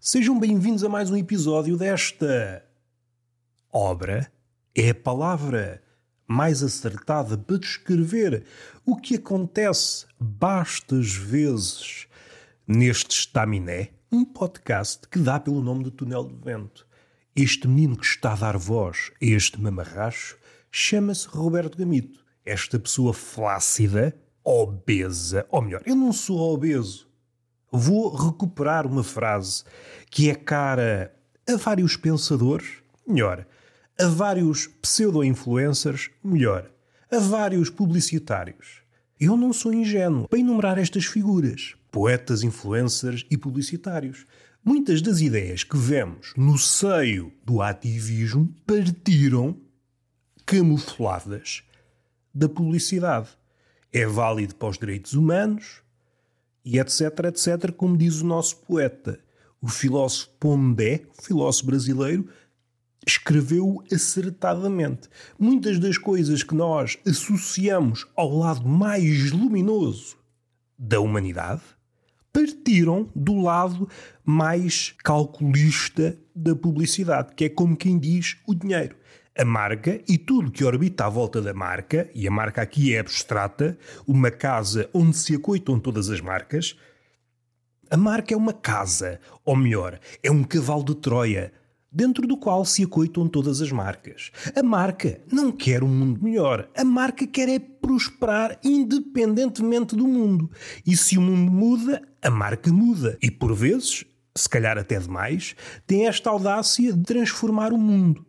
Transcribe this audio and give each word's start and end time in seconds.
Sejam 0.00 0.36
bem-vindos 0.36 0.82
a 0.82 0.88
mais 0.88 1.08
um 1.08 1.16
episódio 1.16 1.76
desta 1.76 2.66
obra. 3.72 4.32
É 4.74 4.90
a 4.90 4.94
palavra 4.96 5.80
mais 6.26 6.60
acertada 6.60 7.38
para 7.38 7.56
descrever 7.56 8.44
o 8.84 8.96
que 8.96 9.14
acontece 9.14 10.06
bastas 10.18 11.14
vezes 11.14 12.08
neste 12.66 13.16
Estaminé, 13.16 13.90
um 14.10 14.24
podcast 14.24 15.06
que 15.06 15.20
dá 15.20 15.38
pelo 15.38 15.62
nome 15.62 15.84
de 15.84 15.92
Túnel 15.92 16.24
do 16.24 16.36
Vento. 16.36 16.84
Este 17.36 17.68
menino 17.68 17.96
que 17.96 18.04
está 18.04 18.32
a 18.32 18.36
dar 18.36 18.58
voz 18.58 19.12
a 19.22 19.24
este 19.24 19.60
mamarracho 19.60 20.36
chama-se 20.68 21.28
Roberto 21.28 21.78
Gamito. 21.78 22.24
Esta 22.44 22.76
pessoa 22.80 23.14
flácida, 23.14 24.16
obesa, 24.42 25.46
ou 25.48 25.62
melhor, 25.62 25.82
eu 25.86 25.94
não 25.94 26.12
sou 26.12 26.52
obeso 26.52 27.13
vou 27.76 28.14
recuperar 28.14 28.86
uma 28.86 29.02
frase 29.02 29.64
que 30.08 30.30
é 30.30 30.34
cara 30.34 31.12
a 31.48 31.56
vários 31.56 31.96
pensadores, 31.96 32.78
melhor, 33.06 33.44
a 33.98 34.06
vários 34.06 34.68
pseudo-influencers, 34.80 36.10
melhor, 36.22 36.70
a 37.10 37.18
vários 37.18 37.68
publicitários. 37.68 38.82
Eu 39.18 39.36
não 39.36 39.52
sou 39.52 39.72
ingênuo 39.72 40.28
para 40.28 40.38
enumerar 40.38 40.78
estas 40.78 41.04
figuras, 41.04 41.74
poetas, 41.90 42.42
influencers 42.42 43.26
e 43.30 43.36
publicitários. 43.36 44.24
Muitas 44.64 45.02
das 45.02 45.20
ideias 45.20 45.62
que 45.62 45.76
vemos 45.76 46.32
no 46.36 46.56
seio 46.56 47.32
do 47.44 47.60
ativismo 47.60 48.54
partiram 48.66 49.56
camufladas 50.46 51.62
da 52.32 52.48
publicidade. 52.48 53.28
É 53.92 54.06
válido 54.06 54.54
para 54.54 54.68
os 54.68 54.78
direitos 54.78 55.14
humanos, 55.14 55.83
e 56.64 56.78
etc, 56.78 57.00
etc, 57.26 57.72
como 57.72 57.96
diz 57.96 58.20
o 58.20 58.26
nosso 58.26 58.56
poeta. 58.58 59.20
O 59.60 59.68
filósofo 59.68 60.30
Pondé, 60.38 61.02
filósofo 61.22 61.66
brasileiro, 61.66 62.28
escreveu 63.06 63.82
acertadamente. 63.92 65.08
Muitas 65.38 65.78
das 65.78 65.98
coisas 65.98 66.42
que 66.42 66.54
nós 66.54 66.98
associamos 67.06 68.06
ao 68.16 68.36
lado 68.36 68.66
mais 68.66 69.30
luminoso 69.30 70.16
da 70.78 71.00
humanidade 71.00 71.62
partiram 72.32 73.08
do 73.14 73.40
lado 73.40 73.88
mais 74.24 74.94
calculista 75.04 76.18
da 76.34 76.54
publicidade, 76.56 77.34
que 77.34 77.44
é 77.44 77.48
como 77.48 77.76
quem 77.76 77.98
diz 77.98 78.36
o 78.46 78.54
dinheiro 78.54 78.96
a 79.36 79.44
marca 79.44 80.00
e 80.08 80.16
tudo 80.16 80.50
que 80.50 80.64
orbita 80.64 81.06
à 81.06 81.08
volta 81.08 81.42
da 81.42 81.52
marca, 81.52 82.08
e 82.14 82.26
a 82.26 82.30
marca 82.30 82.62
aqui 82.62 82.94
é 82.94 83.00
abstrata, 83.00 83.76
uma 84.06 84.30
casa 84.30 84.88
onde 84.94 85.16
se 85.16 85.34
acoitam 85.34 85.78
todas 85.80 86.08
as 86.08 86.20
marcas. 86.20 86.76
A 87.90 87.96
marca 87.96 88.32
é 88.32 88.36
uma 88.36 88.52
casa, 88.52 89.18
ou 89.44 89.56
melhor, 89.56 89.98
é 90.22 90.30
um 90.30 90.44
cavalo 90.44 90.84
de 90.84 90.94
Troia, 90.94 91.52
dentro 91.90 92.26
do 92.26 92.36
qual 92.36 92.64
se 92.64 92.84
acoitam 92.84 93.28
todas 93.28 93.60
as 93.60 93.70
marcas. 93.70 94.30
A 94.54 94.62
marca 94.62 95.20
não 95.30 95.50
quer 95.50 95.82
um 95.82 95.88
mundo 95.88 96.22
melhor, 96.22 96.68
a 96.76 96.84
marca 96.84 97.26
quer 97.26 97.48
é 97.48 97.58
prosperar 97.58 98.58
independentemente 98.64 99.96
do 99.96 100.06
mundo. 100.06 100.50
E 100.86 100.96
se 100.96 101.18
o 101.18 101.20
mundo 101.20 101.50
muda, 101.50 102.02
a 102.22 102.30
marca 102.30 102.72
muda. 102.72 103.18
E 103.20 103.30
por 103.30 103.54
vezes, 103.54 104.04
se 104.34 104.48
calhar 104.48 104.78
até 104.78 104.98
demais, 104.98 105.54
tem 105.86 106.06
esta 106.06 106.30
audácia 106.30 106.92
de 106.92 107.02
transformar 107.02 107.72
o 107.72 107.78
mundo. 107.78 108.24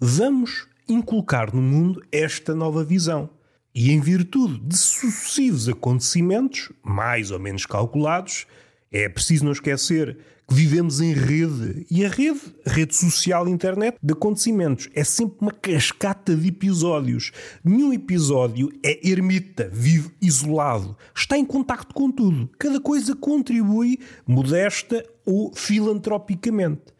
Vamos 0.00 0.68
inculcar 0.88 1.52
no 1.52 1.60
mundo 1.60 2.00
esta 2.12 2.54
nova 2.54 2.84
visão. 2.84 3.28
E 3.74 3.90
em 3.90 3.98
virtude 3.98 4.60
de 4.60 4.76
sucessivos 4.76 5.68
acontecimentos, 5.68 6.70
mais 6.84 7.32
ou 7.32 7.40
menos 7.40 7.66
calculados, 7.66 8.46
é 8.92 9.08
preciso 9.08 9.44
não 9.44 9.50
esquecer 9.50 10.16
que 10.46 10.54
vivemos 10.54 11.00
em 11.00 11.12
rede. 11.12 11.84
E 11.90 12.04
a 12.04 12.08
rede, 12.08 12.40
rede 12.64 12.94
social, 12.94 13.48
internet, 13.48 13.98
de 14.00 14.12
acontecimentos, 14.12 14.88
é 14.94 15.02
sempre 15.02 15.38
uma 15.40 15.50
cascata 15.50 16.36
de 16.36 16.46
episódios. 16.46 17.32
Nenhum 17.64 17.92
episódio 17.92 18.70
é 18.84 19.04
ermita, 19.04 19.68
vive 19.72 20.12
isolado. 20.22 20.96
Está 21.12 21.36
em 21.36 21.44
contacto 21.44 21.92
com 21.92 22.08
tudo. 22.08 22.48
Cada 22.56 22.80
coisa 22.80 23.16
contribui, 23.16 23.98
modesta 24.24 25.04
ou 25.26 25.52
filantropicamente. 25.52 26.96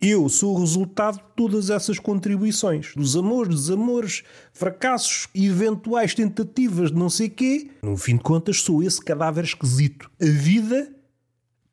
Eu 0.00 0.28
sou 0.28 0.54
o 0.54 0.60
resultado 0.60 1.16
de 1.16 1.24
todas 1.34 1.70
essas 1.70 1.98
contribuições, 1.98 2.94
dos 2.94 3.16
amores, 3.16 3.62
desamores, 3.62 4.22
fracassos 4.52 5.26
e 5.34 5.48
eventuais 5.48 6.14
tentativas 6.14 6.92
de 6.92 6.96
não 6.96 7.10
sei 7.10 7.28
quê. 7.28 7.72
No 7.82 7.96
fim 7.96 8.16
de 8.16 8.22
contas, 8.22 8.60
sou 8.60 8.80
esse 8.80 9.02
cadáver 9.02 9.42
esquisito. 9.42 10.08
A 10.22 10.24
vida, 10.24 10.94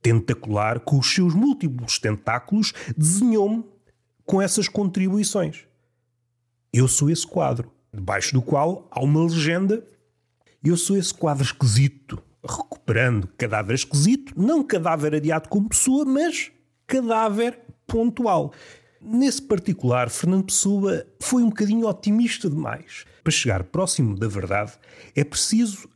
tentacular, 0.02 0.80
com 0.80 0.98
os 0.98 1.14
seus 1.14 1.36
múltiplos 1.36 2.00
tentáculos, 2.00 2.74
desenhou-me 2.98 3.64
com 4.26 4.42
essas 4.42 4.68
contribuições. 4.68 5.66
Eu 6.74 6.88
sou 6.88 7.12
esse 7.12 7.28
quadro, 7.28 7.72
debaixo 7.94 8.34
do 8.34 8.42
qual 8.42 8.88
há 8.90 9.04
uma 9.04 9.22
legenda. 9.22 9.86
Eu 10.64 10.76
sou 10.76 10.98
esse 10.98 11.14
quadro 11.14 11.44
esquisito, 11.44 12.20
recuperando 12.44 13.28
cadáver 13.38 13.76
esquisito, 13.76 14.34
não 14.36 14.64
cadáver 14.64 15.14
adiado 15.14 15.48
como 15.48 15.70
pessoa, 15.70 16.04
mas 16.06 16.52
cadáver 16.88 17.65
pontual. 17.88 18.54
Nesse 19.02 19.42
particular, 19.42 20.10
Fernando 20.10 20.46
Pessoa 20.46 21.06
foi 21.20 21.44
um 21.44 21.50
bocadinho 21.50 21.88
otimista 21.88 22.50
demais. 22.50 23.06
Para 23.24 23.32
chegar 23.32 23.64
próximo 23.64 24.18
da 24.18 24.28
verdade, 24.28 24.74
é 25.16 25.24
preciso 25.24 25.88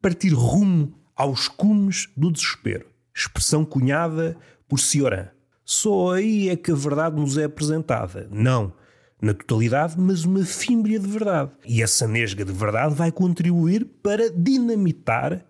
partir 0.00 0.32
rumo 0.32 0.94
aos 1.16 1.48
cumes 1.48 2.08
do 2.16 2.30
desespero. 2.30 2.86
Expressão 3.14 3.64
cunhada 3.64 4.36
por 4.68 4.78
Cioran. 4.78 5.28
Só 5.64 6.14
aí 6.14 6.48
é 6.48 6.56
que 6.56 6.70
a 6.70 6.74
verdade 6.74 7.16
nos 7.16 7.36
é 7.36 7.44
apresentada. 7.44 8.28
Não 8.30 8.72
na 9.20 9.34
totalidade, 9.34 9.94
mas 9.98 10.24
uma 10.24 10.44
fímbria 10.44 10.98
de 10.98 11.08
verdade. 11.08 11.50
E 11.66 11.82
essa 11.82 12.06
nesga 12.06 12.44
de 12.44 12.52
verdade 12.52 12.94
vai 12.94 13.10
contribuir 13.10 13.84
para 14.02 14.30
dinamitar 14.30 15.44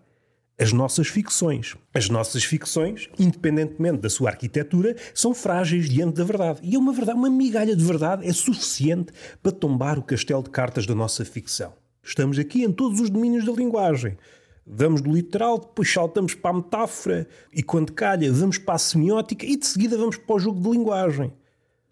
as 0.59 0.73
nossas 0.73 1.07
ficções. 1.07 1.77
As 1.93 2.09
nossas 2.09 2.43
ficções, 2.43 3.09
independentemente 3.17 3.99
da 3.99 4.09
sua 4.09 4.29
arquitetura, 4.29 4.95
são 5.13 5.33
frágeis 5.33 5.89
diante 5.89 6.17
da 6.17 6.25
verdade. 6.25 6.59
E 6.61 6.75
é 6.75 6.77
uma 6.77 6.91
verdade, 6.91 7.17
uma 7.17 7.29
migalha 7.29 7.73
de 7.73 7.83
verdade 7.83 8.27
é 8.27 8.33
suficiente 8.33 9.13
para 9.41 9.53
tombar 9.53 9.97
o 9.97 10.03
castelo 10.03 10.43
de 10.43 10.49
cartas 10.49 10.85
da 10.85 10.93
nossa 10.93 11.23
ficção. 11.23 11.73
Estamos 12.03 12.37
aqui 12.37 12.63
em 12.63 12.71
todos 12.73 12.99
os 12.99 13.09
domínios 13.09 13.45
da 13.45 13.53
linguagem. 13.53 14.17
Vamos 14.67 15.01
do 15.01 15.11
literal, 15.11 15.57
depois 15.57 15.91
saltamos 15.91 16.35
para 16.35 16.51
a 16.51 16.53
metáfora 16.55 17.27
e, 17.53 17.63
quando 17.63 17.93
calha, 17.93 18.31
vamos 18.31 18.57
para 18.57 18.75
a 18.75 18.79
semiótica 18.79 19.45
e 19.45 19.55
de 19.55 19.65
seguida 19.65 19.97
vamos 19.97 20.17
para 20.17 20.35
o 20.35 20.39
jogo 20.39 20.61
de 20.61 20.77
linguagem. 20.77 21.31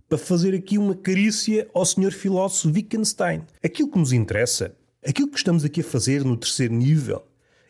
Para 0.10 0.18
fazer 0.18 0.54
aqui 0.54 0.78
uma 0.78 0.94
carícia 0.94 1.70
ao 1.74 1.86
senhor 1.86 2.12
filósofo 2.12 2.74
Wittgenstein. 2.74 3.44
Aquilo 3.64 3.90
que 3.90 3.98
nos 3.98 4.12
interessa, 4.12 4.76
aquilo 5.06 5.30
que 5.30 5.38
estamos 5.38 5.64
aqui 5.64 5.82
a 5.82 5.84
fazer 5.84 6.24
no 6.24 6.38
terceiro 6.38 6.74
nível, 6.74 7.24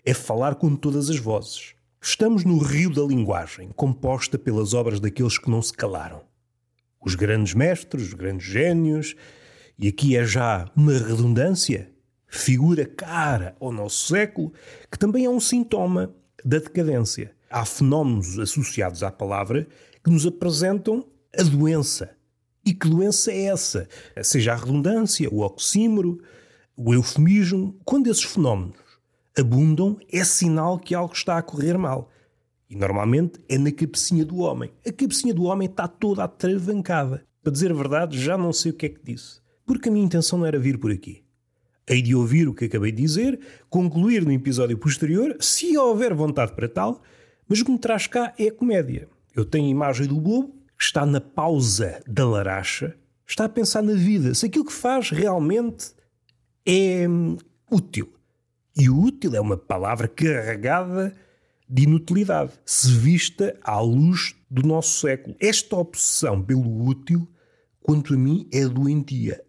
é 0.07 0.13
falar 0.13 0.56
com 0.56 0.73
todas 0.73 1.09
as 1.09 1.18
vozes. 1.18 1.73
Estamos 2.01 2.45
no 2.45 2.59
rio 2.59 2.90
da 2.90 3.01
linguagem, 3.01 3.72
composta 3.75 4.40
pelas 4.40 4.73
obras 4.73 5.01
daqueles 5.01 5.38
que 5.38 5.50
não 5.50 5.62
se 5.62 5.73
calaram. 5.73 6.22
Os 7.06 7.13
grandes 7.13 7.53
mestres, 7.53 8.03
os 8.03 8.13
grandes 8.13 8.47
gênios, 8.47 9.17
e 9.78 9.85
aqui 9.90 10.16
é 10.16 10.23
já 10.23 10.72
uma 10.73 10.94
redundância, 10.94 11.91
figura 12.25 12.85
cara 12.85 13.53
ao 13.59 13.69
nosso 13.69 14.07
século, 14.07 14.53
que 14.90 14.97
também 14.97 15.25
é 15.25 15.29
um 15.29 15.41
sintoma 15.41 16.16
da 16.41 16.59
decadência. 16.59 17.35
Há 17.49 17.66
fenómenos 17.66 18.40
associados 18.40 19.03
à 19.03 19.11
palavra 19.11 19.67
que 20.02 20.09
nos 20.09 20.26
apresentam 20.26 21.05
a 21.37 21.43
doença. 21.43 22.16
E 22.66 22.73
que 22.73 22.87
doença 22.87 23.29
é 23.29 23.47
essa? 23.47 23.90
Seja 24.23 24.53
a 24.53 24.55
redundância, 24.55 25.29
o 25.29 25.41
oxímoro, 25.41 26.22
o 26.78 26.93
eufemismo. 26.93 27.78
Quando 27.84 28.09
esses 28.09 28.23
fenómenos 28.23 28.86
abundam, 29.37 29.97
é 30.11 30.23
sinal 30.23 30.79
que 30.79 30.95
algo 30.95 31.13
está 31.13 31.37
a 31.37 31.41
correr 31.41 31.78
mal. 31.78 32.09
E 32.69 32.75
normalmente 32.75 33.39
é 33.47 33.57
na 33.57 33.72
cabecinha 33.72 34.25
do 34.25 34.37
homem. 34.37 34.72
A 34.85 34.91
cabecinha 34.91 35.34
do 35.34 35.43
homem 35.43 35.69
está 35.69 35.87
toda 35.87 36.23
atravancada. 36.23 37.23
Para 37.41 37.51
dizer 37.51 37.72
a 37.72 37.75
verdade, 37.75 38.19
já 38.19 38.37
não 38.37 38.51
sei 38.51 38.72
o 38.72 38.73
que 38.73 38.87
é 38.87 38.89
que 38.89 38.99
disse. 39.03 39.39
Porque 39.66 39.87
a 39.87 39.91
minha 39.91 40.05
intenção 40.05 40.39
não 40.39 40.45
era 40.45 40.59
vir 40.59 40.78
por 40.78 40.91
aqui. 40.91 41.23
Hei 41.89 42.01
de 42.01 42.13
ouvir 42.13 42.49
o 42.49 42.53
que 42.53 42.66
acabei 42.66 42.91
de 42.91 43.01
dizer, 43.01 43.39
concluir 43.69 44.25
no 44.25 44.31
episódio 44.31 44.78
posterior, 44.78 45.37
se 45.39 45.78
houver 45.78 46.13
vontade 46.13 46.51
para 46.51 46.67
tal, 46.67 47.01
mas 47.47 47.61
o 47.61 47.66
que 47.66 47.72
me 47.72 47.79
traz 47.79 48.07
cá 48.07 48.34
é 48.37 48.47
a 48.47 48.51
comédia. 48.51 49.07
Eu 49.34 49.45
tenho 49.45 49.67
a 49.67 49.69
imagem 49.69 50.05
do 50.05 50.19
Globo, 50.19 50.53
que 50.78 50.84
está 50.84 51.05
na 51.05 51.22
pausa 51.22 52.01
da 52.05 52.28
laracha, 52.28 52.93
está 53.25 53.45
a 53.45 53.49
pensar 53.49 53.81
na 53.81 53.93
vida, 53.93 54.34
se 54.34 54.45
aquilo 54.45 54.66
que 54.66 54.73
faz 54.73 55.09
realmente 55.09 55.93
é 56.66 57.07
hum, 57.07 57.37
útil. 57.72 58.16
E 58.79 58.90
útil 58.90 59.34
é 59.34 59.41
uma 59.41 59.58
palavra 59.58 60.08
carregada 60.08 61.16
de 61.68 61.84
inutilidade, 61.84 62.52
se 62.64 62.91
vista 62.91 63.58
à 63.64 63.79
luz 63.79 64.35
do 64.50 64.66
nosso 64.66 65.00
século. 65.00 65.35
Esta 65.40 65.76
obsessão 65.76 66.41
pelo 66.44 66.85
útil, 66.85 67.28
quanto 67.82 68.14
a 68.14 68.18
mim, 68.18 68.47
é 68.53 68.68
doentia. 68.68 69.44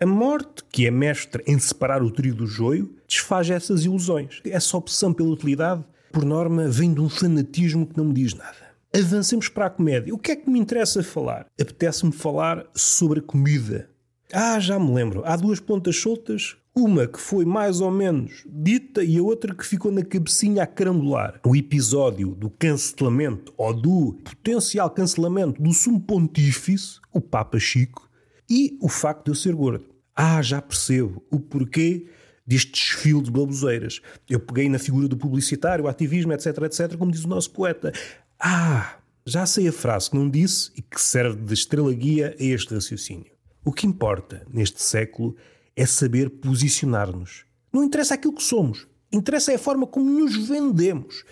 A 0.00 0.06
morte, 0.06 0.64
que 0.70 0.86
é 0.86 0.90
mestre 0.90 1.42
em 1.46 1.58
separar 1.58 2.02
o 2.02 2.10
trigo 2.10 2.38
do 2.38 2.46
joio, 2.46 2.94
desfaz 3.06 3.48
essas 3.48 3.84
ilusões. 3.84 4.40
Essa 4.44 4.76
obsessão 4.76 5.12
pela 5.12 5.30
utilidade, 5.30 5.84
por 6.12 6.24
norma, 6.24 6.68
vem 6.68 6.92
de 6.92 7.00
um 7.00 7.08
fanatismo 7.08 7.86
que 7.86 7.96
não 7.96 8.06
me 8.06 8.14
diz 8.14 8.34
nada. 8.34 8.68
Avancemos 8.94 9.48
para 9.48 9.66
a 9.66 9.70
comédia. 9.70 10.14
O 10.14 10.18
que 10.18 10.32
é 10.32 10.36
que 10.36 10.50
me 10.50 10.58
interessa 10.58 11.02
falar? 11.02 11.46
Apetece-me 11.60 12.12
falar 12.12 12.66
sobre 12.74 13.20
a 13.20 13.22
comida. 13.22 13.88
Ah, 14.32 14.58
já 14.58 14.78
me 14.78 14.92
lembro. 14.92 15.22
Há 15.24 15.36
duas 15.36 15.60
pontas 15.60 15.96
soltas. 15.96 16.56
Uma 16.80 17.08
que 17.08 17.20
foi 17.20 17.44
mais 17.44 17.80
ou 17.80 17.90
menos 17.90 18.44
dita 18.46 19.02
e 19.02 19.18
a 19.18 19.22
outra 19.24 19.52
que 19.52 19.66
ficou 19.66 19.90
na 19.90 20.04
cabecinha 20.04 20.62
a 20.62 20.66
carambular. 20.66 21.40
O 21.44 21.56
episódio 21.56 22.36
do 22.36 22.48
cancelamento 22.50 23.52
ou 23.56 23.74
do 23.74 24.12
potencial 24.22 24.88
cancelamento 24.88 25.60
do 25.60 25.72
sumo 25.72 26.00
pontífice, 26.00 27.00
o 27.12 27.20
Papa 27.20 27.58
Chico, 27.58 28.08
e 28.48 28.78
o 28.80 28.88
facto 28.88 29.24
de 29.24 29.32
eu 29.32 29.34
ser 29.34 29.56
gordo. 29.56 29.86
Ah, 30.14 30.40
já 30.40 30.62
percebo 30.62 31.20
o 31.32 31.40
porquê 31.40 32.06
deste 32.46 32.70
desfile 32.70 33.22
de 33.22 33.30
baboseiras. 33.32 34.00
Eu 34.30 34.38
peguei 34.38 34.68
na 34.68 34.78
figura 34.78 35.08
do 35.08 35.16
publicitário, 35.16 35.86
o 35.86 35.88
ativismo, 35.88 36.32
etc, 36.32 36.58
etc, 36.58 36.96
como 36.96 37.10
diz 37.10 37.24
o 37.24 37.28
nosso 37.28 37.50
poeta. 37.50 37.92
Ah, 38.38 38.98
já 39.26 39.44
sei 39.46 39.66
a 39.66 39.72
frase 39.72 40.10
que 40.10 40.16
não 40.16 40.30
disse 40.30 40.70
e 40.76 40.82
que 40.82 41.00
serve 41.00 41.42
de 41.42 41.54
estrela 41.54 41.92
guia 41.92 42.36
a 42.38 42.44
este 42.44 42.72
raciocínio. 42.72 43.32
O 43.64 43.72
que 43.72 43.84
importa 43.84 44.46
neste 44.48 44.80
século 44.80 45.34
é 45.34 45.57
saber 45.86 46.30
posicionar-nos. 46.30 47.44
Não 47.72 47.84
interessa 47.84 48.14
aquilo 48.14 48.34
que 48.34 48.42
somos, 48.42 48.86
interessa 49.12 49.52
é 49.52 49.56
a 49.56 49.58
forma 49.58 49.86
como 49.86 50.10
nos 50.10 50.36
vendemos. 50.48 51.24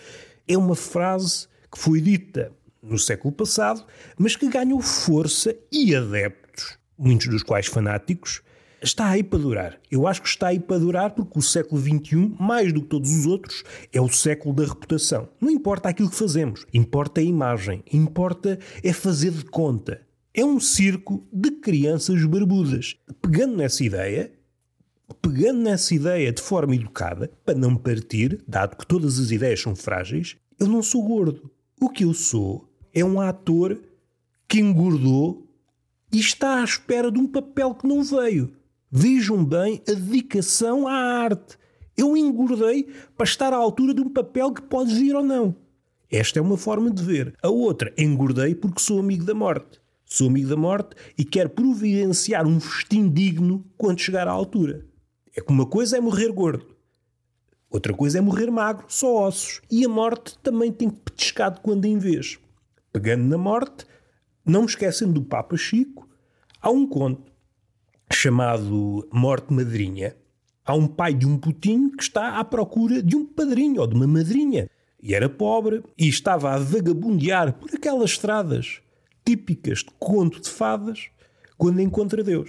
É 0.47 0.57
uma 0.57 0.77
frase 0.77 1.49
que 1.71 1.79
foi 1.79 2.01
dita 2.01 2.53
no 2.83 2.99
século 2.99 3.33
passado, 3.33 3.85
mas 4.17 4.37
que 4.37 4.49
ganhou 4.49 4.81
força 4.81 5.55
e 5.73 5.95
adeptos, 5.95 6.79
muitos 6.97 7.27
dos 7.27 7.43
quais 7.43 7.67
fanáticos, 7.67 8.43
está 8.83 9.09
aí 9.09 9.23
para 9.23 9.39
durar. 9.39 9.81
Eu 9.91 10.07
acho 10.07 10.23
que 10.23 10.29
está 10.29 10.49
aí 10.49 10.61
para 10.61 10.79
durar 10.79 11.11
porque 11.11 11.39
o 11.39 11.43
século 11.43 11.81
XXI, 11.81 12.35
mais 12.39 12.73
do 12.73 12.83
que 12.83 12.89
todos 12.89 13.11
os 13.11 13.27
outros, 13.27 13.65
é 13.93 14.01
o 14.01 14.09
século 14.09 14.55
da 14.55 14.65
reputação. 14.65 15.29
Não 15.41 15.51
importa 15.51 15.89
aquilo 15.89 16.11
que 16.11 16.17
fazemos, 16.17 16.67
importa 16.73 17.21
a 17.21 17.25
imagem, 17.25 17.83
importa 17.93 18.59
é 18.83 18.93
fazer 18.93 19.33
de 19.33 19.45
conta. 19.45 20.06
É 20.39 20.45
um 20.45 20.61
circo 20.61 21.27
de 21.33 21.51
crianças 21.51 22.23
barbudas. 22.27 22.95
Pegando 23.23 23.57
nessa 23.57 23.83
ideia, 23.83 24.31
pegando 25.23 25.61
nessa 25.61 25.95
ideia 25.95 26.31
de 26.31 26.43
forma 26.43 26.77
educada, 26.77 27.33
para 27.43 27.59
não 27.59 27.75
partir, 27.75 28.45
dado 28.47 28.77
que 28.77 28.87
todas 28.87 29.19
as 29.19 29.31
ideias 29.31 29.63
são 29.63 29.75
frágeis, 29.75 30.37
eu 30.61 30.69
não 30.69 30.83
sou 30.83 31.03
gordo. 31.03 31.51
O 31.81 31.89
que 31.89 32.05
eu 32.05 32.13
sou 32.13 32.71
é 32.93 33.03
um 33.03 33.19
ator 33.19 33.81
que 34.47 34.61
engordou 34.61 35.49
e 36.13 36.19
está 36.19 36.61
à 36.61 36.65
espera 36.65 37.11
de 37.11 37.19
um 37.19 37.27
papel 37.27 37.75
que 37.75 37.87
não 37.87 38.03
veio. 38.03 38.53
Vejam 38.93 39.43
bem 39.43 39.81
a 39.89 39.93
dedicação 39.93 40.87
à 40.87 40.93
arte. 40.93 41.57
Eu 41.97 42.15
engordei 42.15 42.87
para 43.17 43.25
estar 43.25 43.55
à 43.55 43.57
altura 43.57 43.95
de 43.95 44.03
um 44.03 44.11
papel 44.11 44.53
que 44.53 44.61
pode 44.61 44.95
vir 44.95 45.17
ou 45.17 45.25
não. 45.25 45.57
Esta 46.11 46.39
é 46.39 46.43
uma 46.43 46.59
forma 46.59 46.91
de 46.91 47.03
ver. 47.03 47.35
A 47.43 47.49
outra, 47.49 47.91
engordei 47.97 48.55
porque 48.55 48.83
sou 48.83 49.01
amigo 49.01 49.25
da 49.25 49.35
morte. 49.35 49.81
Sou 50.09 50.29
amigo 50.29 50.49
da 50.49 50.57
morte 50.57 50.95
e 51.19 51.25
quero 51.25 51.51
providenciar 51.51 52.47
um 52.47 52.61
festim 52.61 53.11
digno 53.11 53.67
quando 53.77 53.99
chegar 53.99 54.29
à 54.29 54.31
altura. 54.31 54.87
É 55.37 55.41
que 55.41 55.51
uma 55.51 55.67
coisa 55.67 55.97
é 55.97 56.01
morrer 56.01 56.31
gordo, 56.31 56.65
outra 57.69 57.93
coisa 57.93 58.19
é 58.19 58.21
morrer 58.21 58.49
magro, 58.49 58.85
só 58.89 59.27
ossos. 59.27 59.61
E 59.69 59.85
a 59.85 59.89
morte 59.89 60.39
também 60.39 60.71
tem 60.71 60.89
que 60.89 61.01
petiscar 61.01 61.61
quando 61.61 61.87
em 61.87 61.99
vez. 61.99 62.39
Pegando 62.93 63.25
na 63.25 63.37
morte, 63.37 63.85
não 64.45 64.61
me 64.61 64.69
esquecendo 64.69 65.15
do 65.15 65.25
Papa 65.25 65.57
Chico, 65.57 66.09
há 66.63 66.71
um 66.71 66.87
conto 66.87 67.33
chamado 68.13 69.09
Morte 69.13 69.53
Madrinha. 69.53 70.17
Há 70.65 70.73
um 70.75 70.87
pai 70.87 71.15
de 71.15 71.27
um 71.27 71.37
putinho 71.37 71.91
que 71.91 72.03
está 72.05 72.39
à 72.39 72.45
procura 72.45 73.03
de 73.03 73.17
um 73.17 73.27
padrinho 73.27 73.81
ou 73.81 73.87
de 73.89 73.97
uma 73.97 74.07
madrinha. 74.07 74.71
E 75.03 75.15
era 75.15 75.29
pobre 75.29 75.83
e 75.99 76.09
estava 76.09 76.53
a 76.53 76.59
vagabundear 76.59 77.53
por 77.55 77.71
aquelas 77.75 78.11
estradas 78.11 78.81
típicas 79.27 79.81
de 79.81 79.91
conto 79.99 80.41
de 80.41 80.49
fadas 80.49 81.09
quando 81.59 81.81
encontra 81.81 82.23
Deus. 82.23 82.49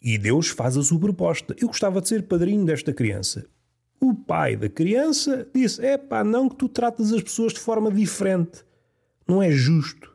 E 0.00 0.16
Deus 0.16 0.48
faz 0.48 0.76
a 0.76 0.82
sua 0.82 1.00
proposta. 1.00 1.56
Eu 1.60 1.66
gostava 1.66 2.00
de 2.00 2.08
ser 2.08 2.22
padrinho 2.22 2.64
desta 2.64 2.92
criança. 2.92 3.46
O 4.00 4.14
pai 4.14 4.54
da 4.54 4.68
criança 4.68 5.48
disse: 5.52 5.84
É 5.84 5.98
pá, 5.98 6.22
não 6.22 6.48
que 6.48 6.56
tu 6.56 6.68
tratas 6.68 7.12
as 7.12 7.22
pessoas 7.22 7.52
de 7.52 7.60
forma 7.60 7.90
diferente. 7.90 8.64
Não 9.26 9.42
é 9.42 9.50
justo. 9.50 10.14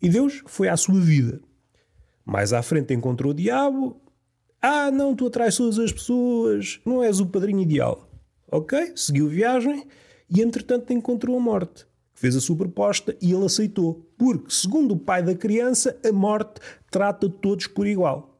E 0.00 0.08
Deus 0.08 0.42
foi 0.46 0.68
à 0.68 0.76
sua 0.76 1.00
vida. 1.00 1.40
Mais 2.24 2.52
à 2.52 2.62
frente 2.62 2.94
encontrou 2.94 3.32
o 3.32 3.34
diabo. 3.34 4.00
Ah, 4.62 4.90
não, 4.90 5.16
tu 5.16 5.26
atrais 5.26 5.56
todas 5.56 5.78
as 5.78 5.90
pessoas, 5.90 6.80
não 6.84 7.02
és 7.02 7.18
o 7.18 7.26
padrinho 7.26 7.62
ideal. 7.62 8.10
Ok, 8.52 8.92
seguiu 8.94 9.26
viagem 9.28 9.86
e 10.28 10.42
entretanto 10.42 10.92
encontrou 10.92 11.36
a 11.36 11.40
morte. 11.40 11.86
Fez 12.20 12.36
a 12.36 12.40
sua 12.40 12.54
proposta 12.54 13.16
e 13.18 13.32
ele 13.32 13.46
aceitou. 13.46 14.06
Porque, 14.18 14.52
segundo 14.52 14.92
o 14.92 14.98
pai 14.98 15.22
da 15.22 15.34
criança, 15.34 15.98
a 16.06 16.12
morte 16.12 16.60
trata 16.90 17.30
todos 17.30 17.66
por 17.66 17.86
igual. 17.86 18.38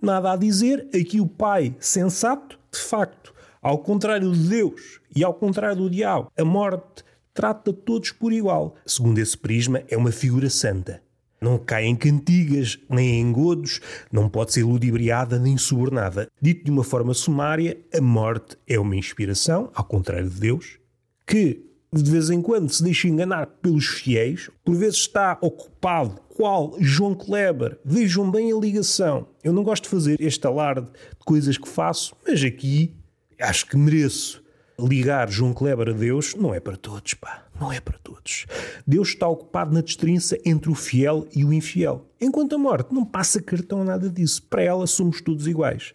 Nada 0.00 0.30
a 0.30 0.36
dizer, 0.36 0.88
aqui 0.94 1.20
o 1.20 1.26
pai 1.26 1.74
sensato, 1.80 2.56
de 2.70 2.78
facto, 2.78 3.34
ao 3.60 3.78
contrário 3.78 4.30
de 4.30 4.48
Deus 4.48 5.00
e 5.16 5.24
ao 5.24 5.34
contrário 5.34 5.78
do 5.78 5.90
diabo, 5.90 6.30
a 6.38 6.44
morte 6.44 7.02
trata 7.34 7.72
todos 7.72 8.12
por 8.12 8.32
igual. 8.32 8.76
Segundo 8.86 9.18
esse 9.18 9.36
prisma, 9.36 9.82
é 9.88 9.96
uma 9.96 10.12
figura 10.12 10.48
santa. 10.48 11.02
Não 11.40 11.58
cai 11.58 11.86
em 11.86 11.96
cantigas, 11.96 12.78
nem 12.88 13.16
em 13.16 13.20
engodos, 13.20 13.80
não 14.12 14.28
pode 14.28 14.52
ser 14.52 14.62
ludibriada 14.62 15.40
nem 15.40 15.58
subornada. 15.58 16.28
Dito 16.40 16.64
de 16.64 16.70
uma 16.70 16.84
forma 16.84 17.12
sumária, 17.14 17.76
a 17.92 18.00
morte 18.00 18.56
é 18.64 18.78
uma 18.78 18.94
inspiração, 18.94 19.72
ao 19.74 19.82
contrário 19.84 20.30
de 20.30 20.38
Deus, 20.38 20.78
que 21.26 21.65
de 21.92 22.10
vez 22.10 22.30
em 22.30 22.42
quando 22.42 22.70
se 22.70 22.82
deixa 22.82 23.08
enganar 23.08 23.46
pelos 23.46 23.86
fiéis, 23.86 24.50
por 24.64 24.74
vezes 24.74 24.98
está 24.98 25.38
ocupado, 25.40 26.20
qual 26.34 26.74
João 26.78 27.14
Kleber. 27.14 27.78
Vejam 27.84 28.30
bem 28.30 28.52
a 28.52 28.56
ligação. 28.56 29.28
Eu 29.42 29.52
não 29.52 29.62
gosto 29.62 29.84
de 29.84 29.90
fazer 29.90 30.20
este 30.20 30.46
alarde 30.46 30.86
de 30.86 31.24
coisas 31.24 31.56
que 31.56 31.68
faço, 31.68 32.14
mas 32.26 32.42
aqui 32.42 32.94
acho 33.40 33.66
que 33.66 33.76
mereço 33.76 34.44
ligar 34.78 35.30
João 35.30 35.54
Kleber 35.54 35.88
a 35.88 35.92
Deus 35.92 36.34
não 36.34 36.54
é 36.54 36.60
para 36.60 36.76
todos, 36.76 37.14
pá. 37.14 37.46
Não 37.58 37.72
é 37.72 37.80
para 37.80 37.98
todos. 37.98 38.44
Deus 38.86 39.08
está 39.08 39.26
ocupado 39.26 39.72
na 39.72 39.80
destrinça 39.80 40.38
entre 40.44 40.70
o 40.70 40.74
fiel 40.74 41.26
e 41.34 41.44
o 41.44 41.52
infiel. 41.52 42.06
Enquanto 42.20 42.54
a 42.54 42.58
morte 42.58 42.92
não 42.92 43.04
passa 43.04 43.40
cartão 43.40 43.80
a 43.80 43.84
nada 43.84 44.10
disso. 44.10 44.42
Para 44.42 44.62
ela 44.62 44.86
somos 44.86 45.22
todos 45.22 45.46
iguais. 45.46 45.94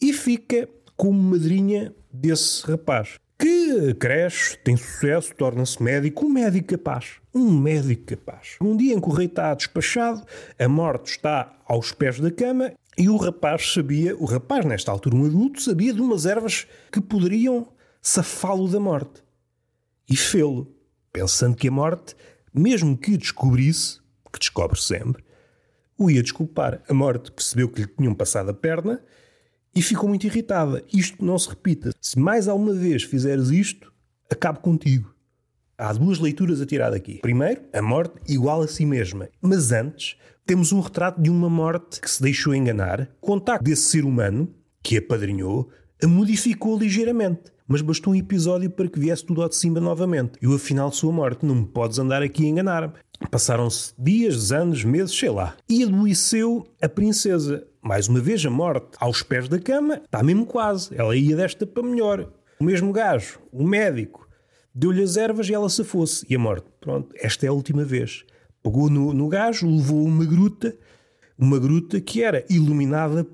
E 0.00 0.12
fica 0.14 0.66
como 0.96 1.20
madrinha 1.20 1.94
desse 2.10 2.64
rapaz. 2.66 3.18
Cresce, 3.98 4.56
tem 4.58 4.76
sucesso, 4.76 5.34
torna-se 5.34 5.82
médico, 5.82 6.26
um 6.26 6.28
médico 6.28 6.68
capaz. 6.68 7.16
Um 7.34 7.50
médico 7.50 8.04
capaz. 8.04 8.56
Um 8.60 8.76
dia 8.76 8.94
em 8.94 9.00
que 9.00 9.08
o 9.08 9.12
rei 9.12 9.26
está 9.26 9.54
despachado, 9.54 10.24
a 10.58 10.68
morte 10.68 11.10
está 11.10 11.56
aos 11.66 11.92
pés 11.92 12.20
da 12.20 12.30
cama 12.30 12.72
e 12.96 13.08
o 13.08 13.16
rapaz 13.16 13.72
sabia, 13.72 14.16
o 14.16 14.24
rapaz, 14.24 14.64
nesta 14.64 14.90
altura 14.90 15.16
um 15.16 15.24
adulto, 15.24 15.62
sabia 15.62 15.92
de 15.92 16.00
umas 16.00 16.26
ervas 16.26 16.66
que 16.90 17.00
poderiam 17.00 17.68
safá-lo 18.02 18.68
da 18.68 18.80
morte. 18.80 19.22
E 20.08 20.16
fê-lo, 20.16 20.74
pensando 21.12 21.56
que 21.56 21.68
a 21.68 21.70
morte, 21.70 22.16
mesmo 22.52 22.96
que 22.96 23.16
descobrisse, 23.16 24.00
que 24.32 24.38
descobre 24.38 24.80
sempre, 24.80 25.22
o 25.96 26.10
ia 26.10 26.22
desculpar. 26.22 26.82
A 26.88 26.94
morte 26.94 27.30
percebeu 27.30 27.68
que 27.68 27.82
lhe 27.82 27.86
tinham 27.86 28.14
passado 28.14 28.50
a 28.50 28.54
perna 28.54 29.00
e 29.78 29.82
ficou 29.82 30.08
muito 30.08 30.26
irritada. 30.26 30.82
Isto 30.92 31.24
não 31.24 31.38
se 31.38 31.48
repita. 31.48 31.92
Se 32.00 32.18
mais 32.18 32.48
alguma 32.48 32.74
vez 32.74 33.04
fizeres 33.04 33.50
isto, 33.50 33.92
acabo 34.28 34.58
contigo. 34.58 35.14
Há 35.78 35.92
duas 35.92 36.18
leituras 36.18 36.60
a 36.60 36.66
tirar 36.66 36.90
daqui. 36.90 37.20
Primeiro, 37.20 37.60
a 37.72 37.80
morte 37.80 38.14
igual 38.26 38.60
a 38.60 38.66
si 38.66 38.84
mesma. 38.84 39.28
Mas 39.40 39.70
antes, 39.70 40.16
temos 40.44 40.72
um 40.72 40.80
retrato 40.80 41.22
de 41.22 41.30
uma 41.30 41.48
morte 41.48 42.00
que 42.00 42.10
se 42.10 42.20
deixou 42.20 42.52
enganar. 42.52 43.08
Contacto 43.20 43.62
desse 43.62 43.82
ser 43.82 44.04
humano, 44.04 44.52
que 44.82 44.96
apadrinhou, 44.96 45.70
a 46.02 46.08
modificou 46.08 46.76
ligeiramente 46.76 47.52
mas 47.68 47.82
bastou 47.82 48.14
um 48.14 48.16
episódio 48.16 48.70
para 48.70 48.88
que 48.88 48.98
viesse 48.98 49.22
tudo 49.22 49.42
ao 49.42 49.48
de 49.48 49.54
cima 49.54 49.78
novamente. 49.78 50.38
E 50.40 50.46
o 50.46 50.54
afinal 50.54 50.90
sua 50.90 51.12
morte. 51.12 51.44
Não 51.44 51.54
me 51.54 51.66
podes 51.66 51.98
andar 51.98 52.22
aqui 52.22 52.46
a 52.46 52.48
enganar-me. 52.48 52.94
Passaram-se 53.30 53.92
dias, 53.98 54.52
anos, 54.52 54.84
meses, 54.84 55.16
sei 55.16 55.30
lá. 55.30 55.56
E 55.68 55.82
adoeceu 55.82 56.66
a 56.80 56.88
princesa. 56.88 57.66
Mais 57.82 58.08
uma 58.08 58.20
vez 58.20 58.44
a 58.44 58.50
morte. 58.50 58.96
Aos 58.98 59.22
pés 59.22 59.48
da 59.48 59.58
cama, 59.58 60.00
está 60.04 60.22
mesmo 60.22 60.46
quase. 60.46 60.90
Ela 60.96 61.16
ia 61.16 61.36
desta 61.36 61.66
para 61.66 61.82
melhor. 61.82 62.32
O 62.60 62.64
mesmo 62.64 62.92
gajo, 62.92 63.38
o 63.52 63.62
médico, 63.64 64.28
deu-lhe 64.74 65.02
as 65.02 65.16
ervas 65.16 65.48
e 65.48 65.54
ela 65.54 65.68
se 65.68 65.84
fosse. 65.84 66.26
E 66.28 66.34
a 66.34 66.38
morte, 66.38 66.66
pronto, 66.80 67.14
esta 67.16 67.46
é 67.46 67.48
a 67.48 67.52
última 67.52 67.84
vez. 67.84 68.24
Pegou 68.62 68.90
no, 68.90 69.12
no 69.12 69.28
gajo, 69.28 69.68
levou 69.68 70.04
uma 70.04 70.24
gruta, 70.24 70.76
uma 71.38 71.58
gruta 71.58 72.00
que 72.00 72.22
era 72.22 72.44
iluminada 72.50 73.26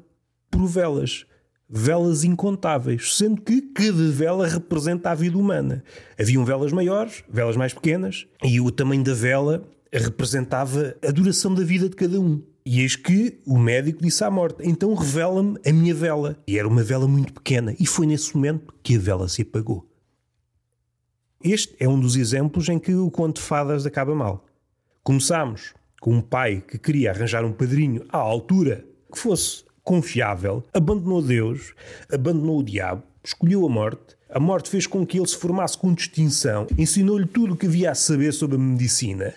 por 0.50 0.66
velas 0.66 1.26
velas 1.68 2.22
incontáveis, 2.22 3.16
sendo 3.16 3.40
que 3.40 3.60
cada 3.60 4.08
vela 4.10 4.46
representa 4.46 5.10
a 5.10 5.14
vida 5.14 5.36
humana. 5.36 5.82
Haviam 6.18 6.44
velas 6.44 6.70
maiores, 6.72 7.24
velas 7.28 7.56
mais 7.56 7.72
pequenas, 7.72 8.26
e 8.42 8.60
o 8.60 8.70
tamanho 8.70 9.02
da 9.02 9.14
vela 9.14 9.64
representava 9.98 10.96
a 11.06 11.10
duração 11.10 11.54
da 11.54 11.62
vida 11.62 11.88
de 11.88 11.96
cada 11.96 12.20
um. 12.20 12.42
E 12.66 12.80
eis 12.80 12.96
que 12.96 13.40
o 13.46 13.58
médico 13.58 14.02
disse 14.02 14.24
à 14.24 14.30
morte: 14.30 14.58
Então 14.62 14.94
revela-me 14.94 15.58
a 15.66 15.72
minha 15.72 15.94
vela. 15.94 16.38
E 16.46 16.58
era 16.58 16.66
uma 16.66 16.82
vela 16.82 17.06
muito 17.06 17.32
pequena, 17.32 17.74
e 17.78 17.86
foi 17.86 18.06
nesse 18.06 18.34
momento 18.34 18.74
que 18.82 18.96
a 18.96 18.98
vela 18.98 19.28
se 19.28 19.42
apagou. 19.42 19.86
Este 21.42 21.76
é 21.78 21.86
um 21.86 22.00
dos 22.00 22.16
exemplos 22.16 22.68
em 22.70 22.78
que 22.78 22.94
o 22.94 23.10
conto 23.10 23.36
de 23.36 23.46
fadas 23.46 23.84
acaba 23.84 24.14
mal. 24.14 24.46
Começámos 25.02 25.74
com 26.00 26.14
um 26.14 26.20
pai 26.22 26.62
que 26.66 26.78
queria 26.78 27.10
arranjar 27.10 27.44
um 27.44 27.52
padrinho 27.52 28.06
à 28.08 28.16
altura 28.16 28.84
que 29.12 29.18
fosse 29.18 29.62
confiável, 29.82 30.64
abandonou 30.72 31.20
Deus, 31.20 31.74
abandonou 32.10 32.60
o 32.60 32.64
diabo, 32.64 33.02
escolheu 33.22 33.66
a 33.66 33.68
morte. 33.68 34.16
A 34.30 34.40
morte 34.40 34.70
fez 34.70 34.86
com 34.86 35.06
que 35.06 35.18
ele 35.18 35.28
se 35.28 35.36
formasse 35.36 35.76
com 35.76 35.92
distinção, 35.92 36.66
ensinou-lhe 36.78 37.26
tudo 37.26 37.52
o 37.52 37.56
que 37.56 37.66
havia 37.66 37.90
a 37.90 37.94
saber 37.94 38.32
sobre 38.32 38.56
a 38.56 38.58
medicina. 38.58 39.34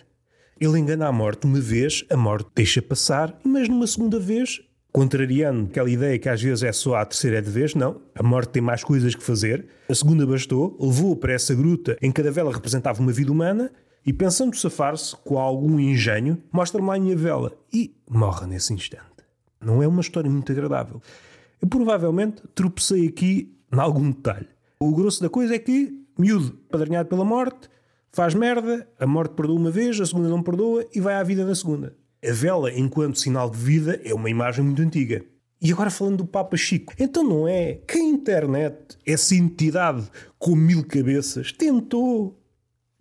Ele 0.59 0.79
engana 0.79 1.07
a 1.07 1.11
morte 1.11 1.45
uma 1.45 1.59
vez, 1.59 2.03
a 2.09 2.17
morte 2.17 2.49
deixa 2.55 2.81
passar, 2.81 3.37
mas 3.43 3.69
numa 3.69 3.85
segunda 3.85 4.19
vez, 4.19 4.61
contrariando 4.91 5.65
aquela 5.65 5.89
ideia 5.89 6.17
que 6.17 6.27
às 6.27 6.41
vezes 6.41 6.63
é 6.63 6.71
só 6.71 6.95
a 6.95 7.05
terceira 7.05 7.37
é 7.37 7.41
de 7.41 7.49
vez, 7.49 7.75
não. 7.75 8.01
A 8.15 8.23
morte 8.23 8.49
tem 8.49 8.61
mais 8.61 8.83
coisas 8.83 9.13
que 9.13 9.23
fazer. 9.23 9.67
A 9.87 9.93
segunda 9.93 10.25
bastou, 10.25 10.75
levou-o 10.79 11.15
para 11.15 11.33
essa 11.33 11.53
gruta 11.53 11.95
em 12.01 12.11
que 12.11 12.21
cada 12.21 12.31
vela 12.31 12.51
representava 12.51 12.99
uma 12.99 13.11
vida 13.11 13.31
humana 13.31 13.71
e, 14.03 14.11
pensando 14.11 14.55
safar-se 14.55 15.15
com 15.17 15.37
algum 15.37 15.79
engenho, 15.79 16.41
mostra-me 16.51 16.87
lá 16.87 16.95
a 16.95 16.99
minha 16.99 17.15
vela 17.15 17.53
e 17.71 17.93
morre 18.09 18.47
nesse 18.47 18.73
instante. 18.73 19.05
Não 19.61 19.83
é 19.83 19.87
uma 19.87 20.01
história 20.01 20.29
muito 20.29 20.51
agradável. 20.51 20.99
Eu 21.61 21.67
provavelmente 21.67 22.41
tropecei 22.55 23.07
aqui 23.07 23.55
em 23.71 23.79
algum 23.79 24.09
detalhe. 24.09 24.47
O 24.79 24.95
grosso 24.95 25.21
da 25.21 25.29
coisa 25.29 25.53
é 25.55 25.59
que, 25.59 25.93
miúdo, 26.17 26.51
padrinhado 26.69 27.09
pela 27.09 27.25
morte, 27.25 27.69
faz 28.11 28.33
merda, 28.33 28.87
a 28.99 29.05
morte 29.05 29.35
perdoa 29.35 29.59
uma 29.59 29.71
vez, 29.71 29.99
a 29.99 30.05
segunda 30.05 30.29
não 30.29 30.41
perdoa 30.41 30.85
e 30.93 30.99
vai 30.99 31.15
à 31.15 31.23
vida 31.23 31.45
da 31.45 31.55
segunda. 31.55 31.95
A 32.23 32.31
vela, 32.31 32.71
enquanto 32.71 33.19
sinal 33.19 33.49
de 33.49 33.57
vida, 33.57 34.01
é 34.03 34.13
uma 34.13 34.29
imagem 34.29 34.63
muito 34.63 34.81
antiga. 34.81 35.23
E 35.61 35.71
agora 35.71 35.89
falando 35.89 36.17
do 36.17 36.25
Papa 36.25 36.55
Chico. 36.55 36.93
Então 36.99 37.23
não 37.23 37.47
é 37.47 37.79
que 37.87 37.97
a 37.97 38.01
internet, 38.01 38.97
essa 39.05 39.35
entidade 39.35 40.07
com 40.37 40.55
mil 40.55 40.83
cabeças, 40.85 41.51
tentou 41.51 42.39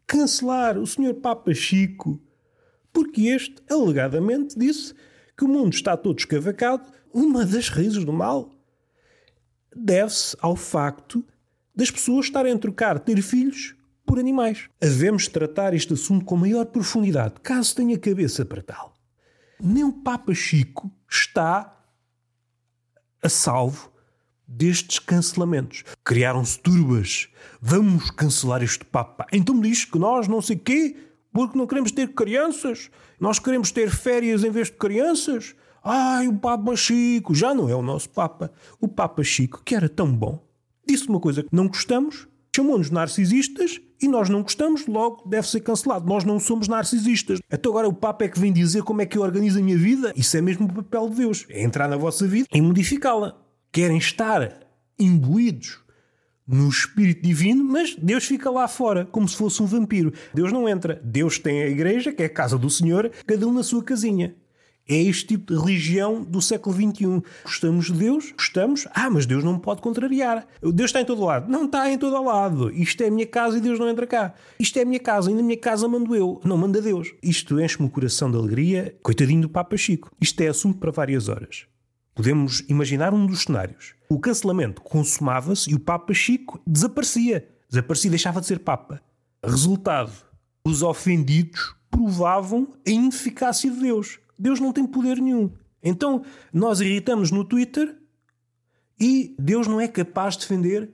cancelar 0.06 0.78
o 0.78 0.86
Sr. 0.86 1.14
Papa 1.14 1.52
Chico 1.52 2.20
porque 2.96 3.26
este, 3.26 3.56
alegadamente, 3.68 4.58
disse 4.58 4.94
que 5.36 5.44
o 5.44 5.48
mundo 5.48 5.74
está 5.74 5.98
todo 5.98 6.18
escavacado. 6.18 6.90
Uma 7.12 7.44
das 7.44 7.68
raízes 7.68 8.02
do 8.06 8.12
mal 8.12 8.50
deve-se 9.74 10.34
ao 10.40 10.56
facto 10.56 11.22
das 11.74 11.90
pessoas 11.90 12.24
estarem 12.24 12.54
a 12.54 12.58
trocar 12.58 12.98
ter 12.98 13.20
filhos 13.20 13.75
por 14.06 14.18
animais. 14.18 14.68
Havemos 14.82 15.26
tratar 15.28 15.74
este 15.74 15.92
assunto 15.92 16.24
com 16.24 16.36
maior 16.36 16.64
profundidade, 16.66 17.34
caso 17.42 17.74
tenha 17.74 17.98
cabeça 17.98 18.44
para 18.44 18.62
tal. 18.62 18.94
Nem 19.60 19.84
o 19.84 19.92
Papa 19.92 20.32
Chico 20.32 20.90
está 21.10 21.76
a 23.22 23.28
salvo 23.28 23.90
destes 24.46 24.98
cancelamentos. 24.98 25.82
Criaram-se 26.04 26.58
turbas. 26.60 27.28
Vamos 27.60 28.10
cancelar 28.10 28.62
este 28.62 28.84
Papa. 28.84 29.26
Então 29.32 29.60
diz 29.60 29.84
que 29.84 29.98
nós 29.98 30.28
não 30.28 30.40
sei 30.40 30.56
quê, 30.56 30.96
porque 31.32 31.58
não 31.58 31.66
queremos 31.66 31.90
ter 31.90 32.14
crianças. 32.14 32.90
Nós 33.18 33.38
queremos 33.38 33.70
ter 33.70 33.90
férias 33.90 34.44
em 34.44 34.50
vez 34.50 34.68
de 34.68 34.74
crianças. 34.74 35.54
Ai, 35.82 36.28
o 36.28 36.36
Papa 36.36 36.76
Chico. 36.76 37.34
Já 37.34 37.54
não 37.54 37.68
é 37.68 37.74
o 37.74 37.82
nosso 37.82 38.08
Papa. 38.10 38.52
O 38.80 38.86
Papa 38.86 39.22
Chico, 39.24 39.62
que 39.64 39.74
era 39.74 39.88
tão 39.88 40.12
bom, 40.12 40.46
disse 40.86 41.08
uma 41.08 41.20
coisa 41.20 41.42
que 41.42 41.48
não 41.52 41.66
gostamos, 41.68 42.28
chamou-nos 42.56 42.90
narcisistas 42.90 43.80
e 44.00 44.08
nós 44.08 44.28
não 44.28 44.42
gostamos, 44.42 44.86
logo 44.86 45.28
deve 45.28 45.48
ser 45.48 45.60
cancelado. 45.60 46.06
Nós 46.06 46.24
não 46.24 46.40
somos 46.40 46.68
narcisistas. 46.68 47.38
Até 47.50 47.68
agora 47.68 47.88
o 47.88 47.92
Papa 47.92 48.24
é 48.24 48.28
que 48.28 48.38
vem 48.38 48.52
dizer 48.52 48.82
como 48.82 49.02
é 49.02 49.06
que 49.06 49.16
eu 49.16 49.22
organizo 49.22 49.58
a 49.58 49.62
minha 49.62 49.76
vida. 49.76 50.12
Isso 50.16 50.36
é 50.36 50.40
mesmo 50.40 50.66
o 50.66 50.72
papel 50.72 51.08
de 51.10 51.16
Deus. 51.16 51.46
É 51.48 51.62
entrar 51.62 51.88
na 51.88 51.96
vossa 51.96 52.26
vida 52.26 52.46
e 52.52 52.60
modificá-la. 52.60 53.36
Querem 53.70 53.98
estar 53.98 54.60
imbuídos 54.98 55.80
no 56.46 56.68
Espírito 56.68 57.22
Divino, 57.22 57.64
mas 57.64 57.94
Deus 57.96 58.24
fica 58.24 58.50
lá 58.50 58.68
fora, 58.68 59.04
como 59.04 59.28
se 59.28 59.36
fosse 59.36 59.62
um 59.62 59.66
vampiro. 59.66 60.12
Deus 60.32 60.52
não 60.52 60.68
entra. 60.68 61.00
Deus 61.04 61.38
tem 61.38 61.62
a 61.62 61.66
igreja, 61.66 62.12
que 62.12 62.22
é 62.22 62.26
a 62.26 62.30
casa 62.30 62.56
do 62.56 62.70
Senhor, 62.70 63.10
cada 63.26 63.46
um 63.46 63.52
na 63.52 63.62
sua 63.62 63.82
casinha. 63.82 64.34
É 64.88 64.96
este 64.96 65.26
tipo 65.26 65.52
de 65.52 65.58
religião 65.58 66.22
do 66.22 66.40
século 66.40 66.76
XXI. 66.76 67.20
Gostamos 67.44 67.86
de 67.86 67.92
Deus? 67.94 68.30
Gostamos? 68.30 68.86
Ah, 68.94 69.10
mas 69.10 69.26
Deus 69.26 69.42
não 69.42 69.54
me 69.54 69.60
pode 69.60 69.82
contrariar. 69.82 70.46
Deus 70.62 70.90
está 70.90 71.00
em 71.00 71.04
todo 71.04 71.24
lado. 71.24 71.50
Não 71.50 71.64
está 71.64 71.90
em 71.90 71.98
todo 71.98 72.22
lado. 72.22 72.70
Isto 72.70 73.02
é 73.02 73.08
a 73.08 73.10
minha 73.10 73.26
casa 73.26 73.58
e 73.58 73.60
Deus 73.60 73.80
não 73.80 73.88
entra 73.88 74.06
cá. 74.06 74.34
Isto 74.60 74.78
é 74.78 74.82
a 74.82 74.84
minha 74.84 75.00
casa 75.00 75.28
e 75.28 75.34
na 75.34 75.42
minha 75.42 75.58
casa 75.58 75.88
mando 75.88 76.14
eu. 76.14 76.40
Não 76.44 76.56
manda 76.56 76.80
Deus. 76.80 77.12
Isto 77.20 77.60
enche-me 77.60 77.88
o 77.88 77.90
coração 77.90 78.30
de 78.30 78.36
alegria. 78.36 78.96
Coitadinho 79.02 79.42
do 79.42 79.48
Papa 79.48 79.76
Chico. 79.76 80.08
Isto 80.20 80.40
é 80.42 80.48
assunto 80.48 80.78
para 80.78 80.92
várias 80.92 81.28
horas. 81.28 81.66
Podemos 82.14 82.60
imaginar 82.68 83.12
um 83.12 83.26
dos 83.26 83.42
cenários. 83.42 83.94
O 84.08 84.20
cancelamento 84.20 84.80
consumava-se 84.82 85.68
e 85.68 85.74
o 85.74 85.80
Papa 85.80 86.14
Chico 86.14 86.60
desaparecia. 86.64 87.48
Desaparecia, 87.68 88.10
deixava 88.10 88.40
de 88.40 88.46
ser 88.46 88.60
Papa. 88.60 89.02
Resultado: 89.44 90.12
os 90.64 90.82
ofendidos 90.82 91.74
provavam 91.90 92.68
a 92.86 92.90
ineficácia 92.90 93.68
de 93.68 93.80
Deus. 93.80 94.20
Deus 94.38 94.60
não 94.60 94.72
tem 94.72 94.86
poder 94.86 95.18
nenhum. 95.18 95.50
Então 95.82 96.22
nós 96.52 96.80
irritamos 96.80 97.30
no 97.30 97.44
Twitter 97.44 97.96
e 98.98 99.34
Deus 99.38 99.66
não 99.66 99.80
é 99.80 99.88
capaz 99.88 100.34
de 100.34 100.40
defender 100.40 100.90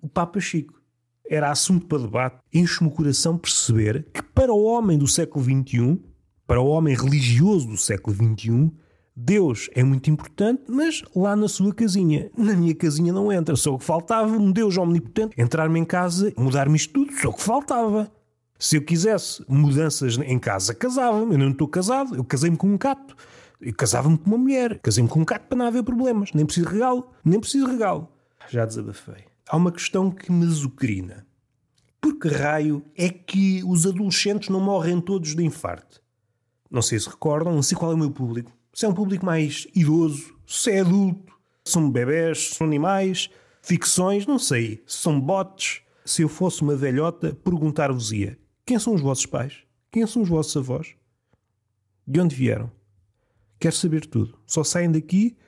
o 0.00 0.08
Papa 0.08 0.40
Chico. 0.40 0.80
Era 1.28 1.50
assunto 1.50 1.86
para 1.86 1.98
debate. 1.98 2.38
Enche-me 2.52 2.88
o 2.88 2.92
coração 2.92 3.36
perceber 3.36 4.06
que 4.12 4.22
para 4.22 4.52
o 4.52 4.62
homem 4.62 4.96
do 4.96 5.06
século 5.06 5.44
XXI, 5.44 5.98
para 6.46 6.60
o 6.60 6.66
homem 6.66 6.94
religioso 6.96 7.66
do 7.66 7.76
século 7.76 8.16
XXI, 8.16 8.72
Deus 9.20 9.68
é 9.74 9.82
muito 9.82 10.08
importante, 10.08 10.62
mas 10.68 11.02
lá 11.14 11.34
na 11.34 11.48
sua 11.48 11.74
casinha. 11.74 12.30
Na 12.36 12.54
minha 12.54 12.74
casinha 12.74 13.12
não 13.12 13.32
entra. 13.32 13.56
Só 13.56 13.74
o 13.74 13.78
que 13.78 13.84
faltava, 13.84 14.36
um 14.36 14.52
Deus 14.52 14.78
omnipotente, 14.78 15.34
entrar-me 15.36 15.80
em 15.80 15.84
casa, 15.84 16.32
mudar-me 16.36 16.76
isto 16.76 16.92
tudo, 16.92 17.12
só 17.20 17.30
o 17.30 17.34
que 17.34 17.42
faltava. 17.42 18.10
Se 18.60 18.74
eu 18.74 18.82
quisesse 18.82 19.44
mudanças 19.46 20.18
em 20.18 20.38
casa, 20.38 20.74
casava-me. 20.74 21.34
Eu 21.34 21.38
não 21.38 21.50
estou 21.50 21.68
casado, 21.68 22.16
eu 22.16 22.24
casei-me 22.24 22.56
com 22.56 22.66
um 22.66 22.76
gato. 22.76 23.16
Eu 23.60 23.72
casava-me 23.72 24.18
com 24.18 24.26
uma 24.26 24.38
mulher. 24.38 24.80
Casei-me 24.80 25.08
com 25.08 25.20
um 25.20 25.24
gato 25.24 25.46
para 25.46 25.56
não 25.56 25.66
haver 25.66 25.84
problemas. 25.84 26.32
Nem 26.32 26.44
preciso 26.44 26.68
regalo, 26.68 27.08
nem 27.24 27.38
preciso 27.38 27.66
regalo. 27.66 28.08
Já 28.48 28.66
desabafei. 28.66 29.26
Há 29.48 29.56
uma 29.56 29.70
questão 29.70 30.10
que 30.10 30.32
me 30.32 30.44
azucrina. 30.44 31.24
Por 32.00 32.18
que 32.18 32.26
raio 32.26 32.82
é 32.96 33.08
que 33.08 33.62
os 33.64 33.86
adolescentes 33.86 34.48
não 34.48 34.60
morrem 34.60 35.00
todos 35.00 35.36
de 35.36 35.44
infarto? 35.44 36.02
Não 36.68 36.82
sei 36.82 36.98
se 36.98 37.08
recordam, 37.08 37.54
não 37.54 37.62
sei 37.62 37.78
qual 37.78 37.92
é 37.92 37.94
o 37.94 37.98
meu 37.98 38.10
público. 38.10 38.50
Se 38.74 38.84
é 38.84 38.88
um 38.88 38.94
público 38.94 39.24
mais 39.24 39.68
idoso, 39.72 40.34
se 40.46 40.72
é 40.72 40.80
adulto, 40.80 41.32
são 41.64 41.90
bebés, 41.90 42.50
são 42.54 42.66
animais, 42.66 43.30
ficções, 43.62 44.26
não 44.26 44.38
sei, 44.38 44.82
são 44.84 45.20
bots. 45.20 45.80
Se 46.04 46.22
eu 46.22 46.28
fosse 46.28 46.62
uma 46.62 46.74
velhota, 46.74 47.34
perguntar-vos-ia 47.44 48.38
quem 48.68 48.78
são 48.78 48.94
os 48.94 49.00
vossos 49.00 49.24
pais? 49.24 49.62
Quem 49.90 50.06
são 50.06 50.20
os 50.20 50.28
vossos 50.28 50.54
avós? 50.54 50.94
De 52.06 52.20
onde 52.20 52.36
vieram? 52.36 52.70
Quero 53.58 53.74
saber 53.74 54.04
tudo. 54.04 54.38
Só 54.46 54.62
saem 54.62 54.92
daqui 54.92 55.38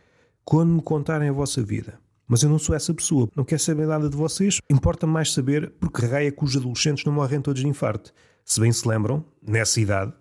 quando 0.43 0.73
me 0.73 0.81
contarem 0.81 1.29
a 1.29 1.33
vossa 1.33 1.63
vida. 1.63 2.01
Mas 2.27 2.43
eu 2.43 2.49
não 2.49 2.59
sou 2.59 2.75
essa 2.75 2.95
pessoa. 2.95 3.29
Não 3.37 3.45
quero 3.45 3.61
saber 3.61 3.87
nada 3.87 4.09
de 4.09 4.17
vocês. 4.17 4.59
Importa 4.71 5.07
mais 5.07 5.35
saber 5.35 5.69
porque 5.79 6.07
raia 6.07 6.29
é 6.29 6.31
que 6.31 6.43
os 6.43 6.57
adolescentes 6.57 7.05
não 7.05 7.13
morrem 7.13 7.43
todos 7.43 7.61
de 7.61 7.69
infarto. 7.69 8.11
Se 8.43 8.59
bem 8.59 8.73
se 8.73 8.89
lembram, 8.89 9.23
nessa 9.47 9.79
idade, 9.83 10.15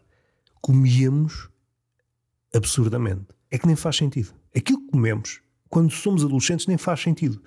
comíamos 0.60 1.50
absurdamente. 2.54 3.28
É 3.50 3.58
que 3.58 3.66
nem 3.66 3.78
faz 3.78 3.96
sentido. 3.96 4.34
Aquilo 4.54 4.82
que 4.82 4.92
comemos 4.92 5.42
quando 5.70 5.90
somos 5.90 6.26
adolescentes 6.26 6.68
nem 6.68 6.78
faz 6.78 7.00
sentido. 7.00 7.42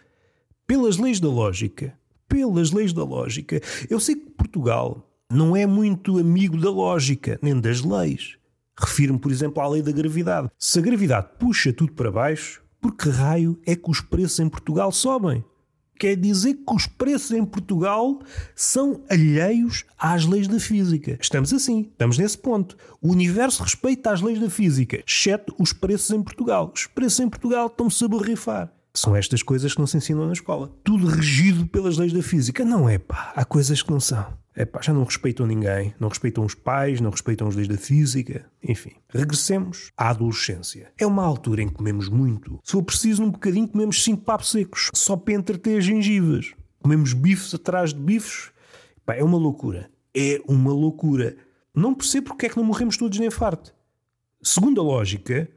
Pelas 0.66 0.97
leis 0.97 1.21
da 1.21 1.28
lógica, 1.28 1.94
pelas 2.26 2.71
leis 2.71 2.94
da 2.94 3.04
lógica, 3.04 3.61
eu 3.90 4.00
sei 4.00 4.16
que 4.16 4.30
Portugal 4.30 5.12
não 5.32 5.56
é 5.56 5.66
muito 5.66 6.18
amigo 6.18 6.58
da 6.58 6.70
lógica, 6.70 7.38
nem 7.42 7.58
das 7.58 7.80
leis. 7.80 8.36
Refiro-me, 8.78 9.18
por 9.18 9.32
exemplo, 9.32 9.62
à 9.62 9.68
lei 9.68 9.82
da 9.82 9.90
gravidade. 9.90 10.50
Se 10.58 10.78
a 10.78 10.82
gravidade 10.82 11.28
puxa 11.38 11.72
tudo 11.72 11.92
para 11.92 12.10
baixo, 12.10 12.62
por 12.80 12.94
que 12.94 13.08
raio 13.08 13.58
é 13.64 13.74
que 13.74 13.90
os 13.90 14.00
preços 14.00 14.40
em 14.40 14.48
Portugal 14.48 14.92
sobem? 14.92 15.44
Quer 15.98 16.16
dizer 16.16 16.54
que 16.54 16.74
os 16.74 16.86
preços 16.86 17.30
em 17.30 17.44
Portugal 17.44 18.18
são 18.56 19.02
alheios 19.08 19.84
às 19.96 20.26
leis 20.26 20.48
da 20.48 20.58
física. 20.58 21.16
Estamos 21.20 21.52
assim, 21.52 21.82
estamos 21.92 22.18
nesse 22.18 22.36
ponto. 22.36 22.76
O 23.00 23.12
universo 23.12 23.62
respeita 23.62 24.10
as 24.10 24.20
leis 24.20 24.40
da 24.40 24.50
física, 24.50 25.02
exceto 25.06 25.54
os 25.58 25.72
preços 25.72 26.10
em 26.10 26.22
Portugal. 26.22 26.72
Os 26.74 26.86
preços 26.86 27.20
em 27.20 27.28
Portugal 27.28 27.68
estão-se 27.68 28.04
a 28.04 28.08
borrifar. 28.08 28.72
São 28.92 29.16
estas 29.16 29.42
coisas 29.42 29.72
que 29.72 29.80
não 29.80 29.86
se 29.86 29.96
ensinam 29.96 30.26
na 30.26 30.32
escola. 30.32 30.70
Tudo 30.82 31.06
regido 31.06 31.66
pelas 31.66 31.96
leis 31.96 32.12
da 32.12 32.22
física. 32.22 32.64
Não 32.64 32.88
é 32.88 32.98
pá, 32.98 33.32
há 33.34 33.44
coisas 33.44 33.80
que 33.80 33.90
não 33.90 34.00
são. 34.00 34.41
É 34.54 34.64
pá, 34.64 34.82
já 34.82 34.92
não 34.92 35.04
respeitam 35.04 35.47
ninguém, 35.47 35.94
não 35.99 36.09
respeitam 36.09 36.44
os 36.44 36.54
pais, 36.54 37.00
não 37.00 37.11
respeitam 37.11 37.49
as 37.49 37.54
leis 37.54 37.68
da 37.68 37.78
física, 37.78 38.44
enfim. 38.62 38.92
Regressemos 39.09 39.90
à 39.97 40.11
adolescência. 40.11 40.92
É 40.99 41.06
uma 41.06 41.25
altura 41.25 41.62
em 41.62 41.68
que 41.68 41.75
comemos 41.75 42.09
muito. 42.09 42.61
Se 42.62 42.73
for 42.73 42.82
preciso, 42.82 43.23
um 43.23 43.30
bocadinho, 43.30 43.66
comemos 43.66 44.04
cinco 44.04 44.25
papos 44.25 44.50
secos, 44.50 44.90
só 44.94 45.16
para 45.16 45.35
entreter 45.35 45.78
as 45.78 45.85
gengivas. 45.85 46.52
Comemos 46.82 47.14
bifes 47.14 47.54
atrás 47.54 47.94
de 47.94 48.00
bifes. 48.00 48.50
Pá, 49.06 49.14
é 49.14 49.25
uma 49.25 49.38
loucura. 49.38 49.90
É 50.14 50.42
uma 50.47 50.73
loucura. 50.73 51.37
Não 51.75 51.94
percebo 51.94 52.28
porque 52.28 52.47
é 52.47 52.49
que 52.50 52.56
não 52.56 52.64
morremos 52.64 52.99
todos 52.99 53.18
de 53.18 53.25
infarto. 53.25 53.75
Segundo 54.42 54.80
a 54.80 54.85
lógica, 54.85 55.49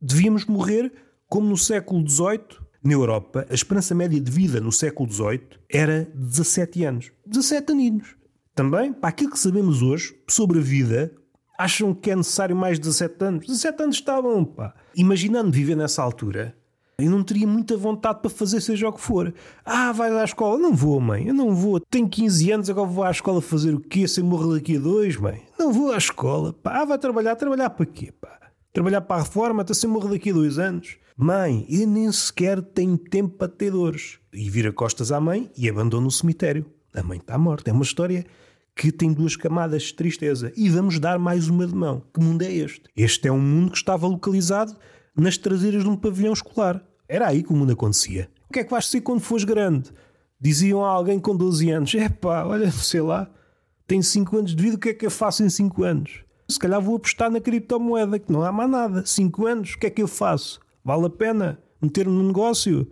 devíamos 0.00 0.46
morrer 0.46 0.90
como 1.28 1.48
no 1.48 1.56
século 1.56 2.08
XVIII 2.08 2.70
na 2.82 2.94
Europa, 2.94 3.46
a 3.50 3.54
esperança 3.54 3.94
média 3.94 4.18
de 4.18 4.30
vida 4.30 4.60
no 4.60 4.72
século 4.72 5.10
XVIII 5.10 5.40
era 5.68 6.10
17 6.14 6.84
anos. 6.84 7.12
17 7.26 7.72
aninhos. 7.72 8.19
Também, 8.54 8.92
para 8.92 9.10
aquilo 9.10 9.30
que 9.30 9.38
sabemos 9.38 9.82
hoje 9.82 10.14
sobre 10.28 10.58
a 10.58 10.62
vida, 10.62 11.12
acham 11.58 11.94
que 11.94 12.10
é 12.10 12.16
necessário 12.16 12.56
mais 12.56 12.78
de 12.78 12.82
17 12.82 13.24
anos? 13.24 13.46
17 13.46 13.82
anos 13.82 13.96
está 13.96 14.20
bom, 14.20 14.44
pá. 14.44 14.74
Imaginando 14.96 15.50
viver 15.50 15.76
nessa 15.76 16.02
altura, 16.02 16.56
eu 16.98 17.10
não 17.10 17.22
teria 17.22 17.46
muita 17.46 17.76
vontade 17.76 18.20
para 18.20 18.30
fazer 18.30 18.60
seja 18.60 18.88
o 18.88 18.92
que 18.92 19.00
for. 19.00 19.32
Ah, 19.64 19.92
vais 19.92 20.12
à 20.14 20.24
escola? 20.24 20.58
Não 20.58 20.74
vou, 20.74 21.00
mãe. 21.00 21.28
Eu 21.28 21.34
não 21.34 21.54
vou. 21.54 21.80
Tenho 21.80 22.08
15 22.08 22.52
anos, 22.52 22.70
agora 22.70 22.86
vou 22.86 23.04
à 23.04 23.10
escola 23.10 23.40
fazer 23.40 23.74
o 23.74 23.80
quê? 23.80 24.06
Sem 24.06 24.22
morrer 24.24 24.54
daqui 24.54 24.76
a 24.76 24.80
dois, 24.80 25.16
mãe? 25.16 25.42
Não 25.58 25.72
vou 25.72 25.92
à 25.92 25.96
escola. 25.96 26.52
Pá, 26.52 26.82
ah, 26.82 26.84
vai 26.84 26.98
trabalhar. 26.98 27.36
Trabalhar 27.36 27.70
para 27.70 27.86
quê, 27.86 28.12
pá? 28.12 28.38
Trabalhar 28.72 29.00
para 29.00 29.16
a 29.16 29.24
reforma 29.24 29.62
até 29.62 29.72
sem 29.72 29.88
morrer 29.88 30.10
daqui 30.10 30.30
a 30.30 30.34
dois 30.34 30.58
anos? 30.58 30.98
Mãe, 31.16 31.66
eu 31.68 31.86
nem 31.86 32.10
sequer 32.12 32.62
tenho 32.62 32.96
tempo 32.96 33.36
para 33.36 33.48
ter 33.48 33.70
dores. 33.70 34.18
E 34.32 34.48
vira 34.48 34.72
costas 34.72 35.10
à 35.10 35.20
mãe 35.20 35.50
e 35.56 35.68
abandona 35.68 36.06
o 36.06 36.10
cemitério. 36.10 36.66
A 36.94 37.02
mãe 37.02 37.18
está 37.18 37.38
morta. 37.38 37.70
É 37.70 37.72
uma 37.72 37.82
história 37.82 38.24
que 38.74 38.90
tem 38.90 39.12
duas 39.12 39.36
camadas 39.36 39.84
de 39.84 39.94
tristeza. 39.94 40.52
E 40.56 40.68
vamos 40.68 40.98
dar 40.98 41.18
mais 41.18 41.48
uma 41.48 41.66
de 41.66 41.74
mão. 41.74 42.02
Que 42.12 42.20
mundo 42.20 42.42
é 42.42 42.52
este? 42.52 42.82
Este 42.96 43.28
é 43.28 43.32
um 43.32 43.40
mundo 43.40 43.72
que 43.72 43.76
estava 43.76 44.06
localizado 44.06 44.76
nas 45.16 45.36
traseiras 45.36 45.82
de 45.82 45.88
um 45.88 45.96
pavilhão 45.96 46.32
escolar. 46.32 46.82
Era 47.08 47.28
aí 47.28 47.42
que 47.42 47.52
o 47.52 47.56
mundo 47.56 47.72
acontecia. 47.72 48.30
O 48.48 48.52
que 48.52 48.60
é 48.60 48.64
que 48.64 48.70
vais 48.70 48.86
ser 48.86 49.00
quando 49.00 49.20
fores 49.20 49.44
grande? 49.44 49.90
Diziam 50.40 50.84
a 50.84 50.88
alguém 50.88 51.18
com 51.18 51.36
12 51.36 51.70
anos: 51.70 51.94
é 51.94 52.08
pá, 52.08 52.44
olha, 52.44 52.70
sei 52.70 53.00
lá, 53.00 53.30
tenho 53.86 54.02
5 54.02 54.36
anos 54.38 54.54
de 54.54 54.62
vida, 54.62 54.76
o 54.76 54.78
que 54.78 54.88
é 54.88 54.94
que 54.94 55.06
eu 55.06 55.10
faço 55.10 55.42
em 55.42 55.50
5 55.50 55.82
anos? 55.82 56.24
Se 56.48 56.58
calhar 56.58 56.80
vou 56.80 56.96
apostar 56.96 57.30
na 57.30 57.40
criptomoeda, 57.40 58.18
que 58.18 58.32
não 58.32 58.42
há 58.42 58.50
mais 58.50 58.70
nada. 58.70 59.04
5 59.04 59.46
anos, 59.46 59.74
o 59.74 59.78
que 59.78 59.86
é 59.86 59.90
que 59.90 60.02
eu 60.02 60.08
faço? 60.08 60.60
Vale 60.84 61.06
a 61.06 61.10
pena 61.10 61.58
meter-me 61.80 62.12
no 62.12 62.22
negócio? 62.22 62.90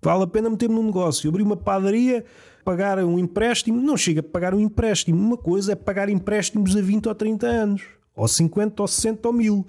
Vale 0.00 0.24
a 0.24 0.26
pena 0.26 0.50
meter-me 0.50 0.74
no 0.74 0.82
negócio? 0.82 1.28
Abrir 1.28 1.42
uma 1.42 1.56
padaria, 1.56 2.24
pagar 2.64 2.98
um 2.98 3.18
empréstimo? 3.18 3.80
Não 3.80 3.96
chega 3.96 4.20
a 4.20 4.22
pagar 4.22 4.54
um 4.54 4.60
empréstimo. 4.60 5.18
Uma 5.18 5.36
coisa 5.36 5.72
é 5.72 5.74
pagar 5.74 6.08
empréstimos 6.08 6.76
a 6.76 6.80
20 6.80 7.08
ou 7.08 7.14
30 7.14 7.46
anos, 7.46 7.82
ou 8.14 8.26
50 8.26 8.82
ou 8.82 8.88
60 8.88 9.28
ou 9.28 9.34
1000. 9.34 9.66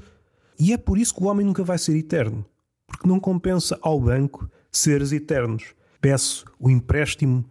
E 0.59 0.73
é 0.73 0.77
por 0.77 0.97
isso 0.97 1.13
que 1.13 1.23
o 1.23 1.27
homem 1.27 1.45
nunca 1.45 1.63
vai 1.63 1.77
ser 1.77 1.95
eterno 1.95 2.45
porque 2.93 3.07
não 3.07 3.19
compensa 3.19 3.77
ao 3.81 3.99
banco 3.99 4.49
seres 4.71 5.11
eternos. 5.11 5.73
Peço 5.99 6.45
o 6.59 6.69
empréstimo 6.69 7.43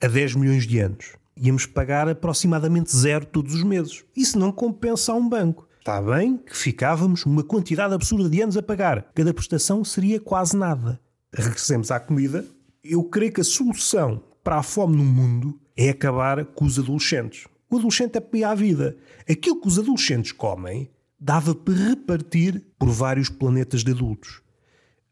a 0.00 0.06
10 0.06 0.34
milhões 0.34 0.66
de 0.66 0.78
anos. 0.78 1.16
Íamos 1.36 1.64
pagar 1.64 2.08
aproximadamente 2.08 2.94
zero 2.94 3.24
todos 3.24 3.54
os 3.54 3.62
meses. 3.62 4.04
Isso 4.14 4.38
não 4.38 4.52
compensa 4.52 5.12
a 5.12 5.14
um 5.14 5.26
banco. 5.26 5.66
Está 5.78 6.02
bem 6.02 6.36
que 6.36 6.54
ficávamos 6.54 7.24
uma 7.24 7.42
quantidade 7.42 7.94
absurda 7.94 8.28
de 8.28 8.42
anos 8.42 8.56
a 8.56 8.62
pagar. 8.62 9.10
Cada 9.14 9.32
prestação 9.32 9.82
seria 9.82 10.20
quase 10.20 10.54
nada. 10.56 11.00
Regressemos 11.32 11.90
à 11.90 11.98
comida. 11.98 12.44
Eu 12.84 13.04
creio 13.04 13.32
que 13.32 13.40
a 13.40 13.44
solução 13.44 14.22
para 14.42 14.56
a 14.56 14.62
fome 14.62 14.96
no 14.96 15.04
mundo 15.04 15.58
é 15.76 15.90
acabar 15.90 16.44
com 16.44 16.64
os 16.64 16.78
adolescentes. 16.78 17.46
O 17.70 17.76
adolescente 17.76 18.16
é 18.16 18.20
para 18.20 18.50
a 18.50 18.54
vida. 18.54 18.96
Aquilo 19.28 19.60
que 19.60 19.68
os 19.68 19.78
adolescentes 19.78 20.32
comem 20.32 20.90
dava 21.18 21.54
para 21.54 21.74
repartir 21.74 22.62
por 22.78 22.88
vários 22.88 23.28
planetas 23.28 23.84
de 23.84 23.92
adultos. 23.92 24.40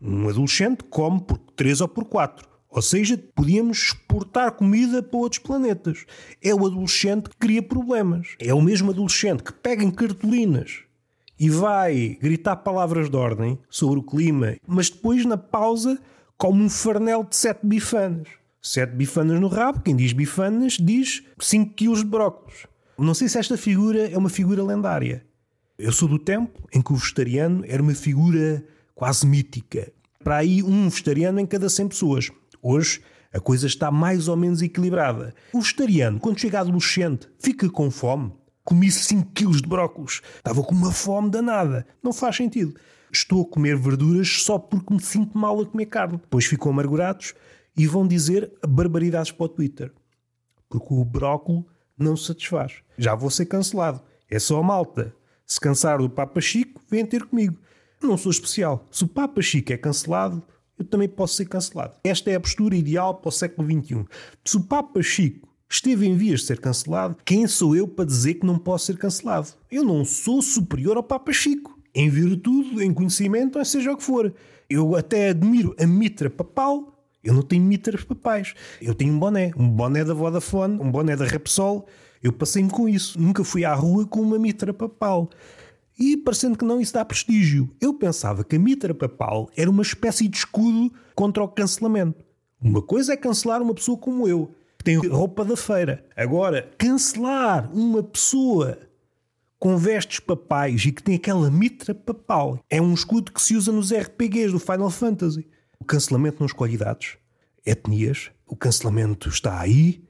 Um 0.01 0.29
adolescente 0.29 0.85
come 0.85 1.21
por 1.21 1.39
3 1.39 1.81
ou 1.83 1.89
por 1.89 2.05
4. 2.05 2.49
Ou 2.71 2.83
seja, 2.83 3.17
podíamos 3.35 3.79
exportar 3.79 4.53
comida 4.53 5.03
para 5.03 5.19
outros 5.19 5.41
planetas. 5.41 6.05
É 6.43 6.55
o 6.55 6.67
adolescente 6.67 7.31
que 7.31 7.37
cria 7.37 7.63
problemas. 7.63 8.35
É 8.39 8.53
o 8.53 8.61
mesmo 8.61 8.91
adolescente 8.91 9.43
que 9.43 9.53
pega 9.53 9.83
em 9.83 9.91
cartolinas 9.91 10.83
e 11.39 11.49
vai 11.49 12.19
gritar 12.21 12.57
palavras 12.57 13.09
de 13.09 13.17
ordem 13.17 13.59
sobre 13.71 14.01
o 14.01 14.03
clima, 14.03 14.57
mas 14.67 14.91
depois, 14.91 15.25
na 15.25 15.37
pausa, 15.37 15.99
come 16.37 16.65
um 16.65 16.69
farnel 16.69 17.25
de 17.25 17.37
7 17.37 17.61
bifanas. 17.65 18.29
7 18.69 18.95
bifanas 18.95 19.41
no 19.41 19.49
rabo, 19.49 19.81
quem 19.81 19.97
diz 19.97 20.13
bifanas 20.13 20.75
diz 20.75 21.23
5 21.39 21.73
quilos 21.73 22.01
de 22.01 22.05
brócolos. 22.05 22.67
Não 22.99 23.15
sei 23.15 23.27
se 23.27 23.39
esta 23.39 23.57
figura 23.57 24.11
é 24.11 24.19
uma 24.19 24.29
figura 24.29 24.63
lendária. 24.63 25.25
Eu 25.79 25.91
sou 25.91 26.07
do 26.07 26.19
tempo 26.19 26.69
em 26.75 26.83
que 26.83 26.93
o 26.93 26.97
vegetariano 26.97 27.65
era 27.67 27.83
uma 27.83 27.95
figura 27.95 28.63
quase 28.95 29.27
mítica. 29.27 29.91
Para 30.23 30.37
aí 30.37 30.63
um 30.63 30.87
vegetariano 30.91 31.41
em 31.41 31.47
cada 31.47 31.71
100 31.71 31.89
pessoas. 31.89 32.31
Hoje 32.61 33.01
a 33.33 33.41
coisa 33.41 33.67
está 33.67 33.91
mais 33.91 34.29
ou 34.29 34.37
menos 34.37 34.61
equilibrada. 34.61 35.35
O 35.51 35.63
vegetariano, 35.63 36.21
quando 36.21 36.39
chega 36.39 36.61
adolescente, 36.61 37.27
fica 37.41 37.71
com 37.71 37.91
fome. 37.91 38.35
Comi 38.65 38.91
5 38.91 39.31
quilos 39.33 39.63
de 39.63 39.69
brócolos. 39.69 40.21
Estava 40.37 40.63
com 40.63 40.75
uma 40.75 40.93
fome 40.93 41.31
danada. 41.31 41.87
Não 42.03 42.13
faz 42.13 42.37
sentido. 42.37 42.75
Estou 43.11 43.45
a 43.45 43.47
comer 43.47 43.79
verduras 43.79 44.43
só 44.43 44.59
porque 44.59 44.93
me 44.93 45.01
sinto 45.01 45.39
mal 45.39 45.59
a 45.59 45.65
comer 45.65 45.87
carne. 45.87 46.19
Depois 46.19 46.45
ficam 46.45 46.71
amargurados 46.71 47.33
e 47.79 47.87
vão 47.87 48.07
dizer 48.07 48.53
barbaridades 48.67 49.31
para 49.31 49.47
o 49.47 49.49
Twitter. 49.49 49.93
Porque 50.69 50.93
o 50.93 51.05
brócolo 51.05 51.65
não 51.97 52.17
satisfaz. 52.17 52.83
Já 52.99 53.15
vou 53.15 53.31
ser 53.31 53.47
cancelado. 53.47 54.03
É 54.29 54.39
só 54.39 54.59
a 54.59 54.63
malta. 54.63 55.15
Se 55.47 55.59
cansar 55.59 55.99
do 55.99 56.11
Papa 56.11 56.41
Chico, 56.41 56.83
vem 56.91 57.07
ter 57.07 57.25
comigo. 57.25 57.57
Não 58.03 58.19
sou 58.19 58.31
especial. 58.31 58.87
Se 58.91 59.05
o 59.05 59.09
Papa 59.09 59.41
Chico 59.41 59.73
é 59.73 59.77
cancelado, 59.77 60.43
eu 60.79 60.85
também 60.85 61.09
posso 61.09 61.35
ser 61.35 61.47
cancelado. 61.47 61.95
Esta 62.05 62.31
é 62.31 62.35
a 62.35 62.41
postura 62.41 62.77
ideal 62.77 63.15
para 63.15 63.29
o 63.29 63.33
século 63.33 63.67
XXI. 63.67 64.05
Se 64.45 64.57
o 64.57 64.65
Papa 64.65 65.03
Chico 65.03 65.49
esteve 65.71 66.07
em 66.07 66.17
vias 66.17 66.41
de 66.41 66.47
ser 66.47 66.61
cancelado, 66.61 67.17
quem 67.25 67.47
sou 67.47 67.75
eu 67.75 67.87
para 67.87 68.05
dizer 68.05 68.35
que 68.35 68.47
não 68.47 68.59
posso 68.59 68.87
ser 68.87 68.99
cancelado? 68.99 69.49
Eu 69.71 69.85
não 69.85 70.05
sou 70.05 70.43
superior 70.43 70.97
ao 70.97 71.03
Papa 71.03 71.33
Chico. 71.33 71.79
Em 71.95 72.11
virtude, 72.11 72.85
em 72.85 72.93
conhecimento, 72.93 73.59
ou 73.59 73.65
seja 73.65 73.93
o 73.93 73.97
que 73.97 74.03
for. 74.03 74.33
Eu 74.69 74.95
até 74.95 75.31
admiro 75.31 75.75
a 75.79 75.87
mitra 75.87 76.29
papal. 76.29 76.98
Eu 77.23 77.35
não 77.35 77.43
tenho 77.43 77.63
mitras 77.63 78.05
papais. 78.05 78.55
Eu 78.81 78.95
tenho 78.95 79.13
um 79.15 79.19
boné. 79.19 79.53
Um 79.57 79.69
boné 79.69 80.05
da 80.05 80.15
Vodafone, 80.15 80.79
um 80.81 80.91
boné 80.91 81.17
da 81.17 81.25
Repsol. 81.25 81.87
Eu 82.23 82.33
passei-me 82.33 82.71
com 82.71 82.89
isso. 82.89 83.21
Nunca 83.21 83.45
fui 83.45 83.65
à 83.65 83.75
rua 83.75 84.07
com 84.07 84.21
uma 84.21 84.39
mitra 84.39 84.73
papal. 84.73 85.29
E 85.99 86.17
parecendo 86.17 86.57
que 86.57 86.65
não, 86.65 86.81
isso 86.81 86.95
dá 86.95 87.05
prestígio. 87.05 87.69
Eu 87.81 87.93
pensava 87.93 88.45
que 88.45 88.55
a 88.55 88.59
mitra 88.59 88.95
papal 88.95 89.51
era 89.57 89.69
uma 89.69 89.83
espécie 89.83 90.29
de 90.29 90.37
escudo 90.37 90.93
contra 91.15 91.43
o 91.43 91.49
cancelamento. 91.49 92.25
Uma 92.61 92.81
coisa 92.81 93.13
é 93.13 93.17
cancelar 93.17 93.61
uma 93.61 93.75
pessoa 93.75 93.99
como 93.99 94.27
eu, 94.27 94.55
que 94.79 94.85
tem 94.85 94.97
roupa 94.97 95.45
da 95.45 95.57
feira. 95.57 96.05
Agora, 96.17 96.71
cancelar 96.79 97.71
uma 97.73 98.03
pessoa 98.03 98.79
com 99.59 99.77
vestes 99.77 100.21
papais 100.21 100.85
e 100.85 100.93
que 100.93 101.03
tem 101.03 101.17
aquela 101.17 101.51
mitra 101.51 101.93
papal 101.95 102.61
é 102.71 102.81
um 102.81 102.95
escudo 102.95 103.33
que 103.33 103.43
se 103.43 103.57
usa 103.57 103.73
nos 103.73 103.93
RPGs 103.93 104.53
do 104.53 104.61
Final 104.61 104.91
Fantasy. 104.91 105.47
Cancelamento 105.89 106.41
não 106.41 106.47
escolhe 106.47 106.75
idades, 106.75 107.17
etnias. 107.65 108.31
O 108.47 108.55
cancelamento 108.55 109.31
está 109.31 109.59
aí 109.59 110.05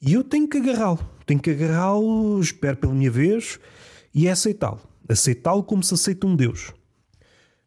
e 0.00 0.12
eu 0.12 0.22
tenho 0.22 0.48
que 0.48 0.58
agarrá-lo. 0.58 1.00
Tenho 1.26 1.40
que 1.40 1.50
agarrá-lo, 1.50 2.40
espero 2.40 2.76
pela 2.76 2.94
minha 2.94 3.10
vez 3.10 3.58
e 4.14 4.28
é 4.28 4.30
aceitá-lo. 4.30 4.80
Aceitá-lo 5.08 5.64
como 5.64 5.82
se 5.82 5.92
aceita 5.92 6.26
um 6.26 6.36
Deus. 6.36 6.72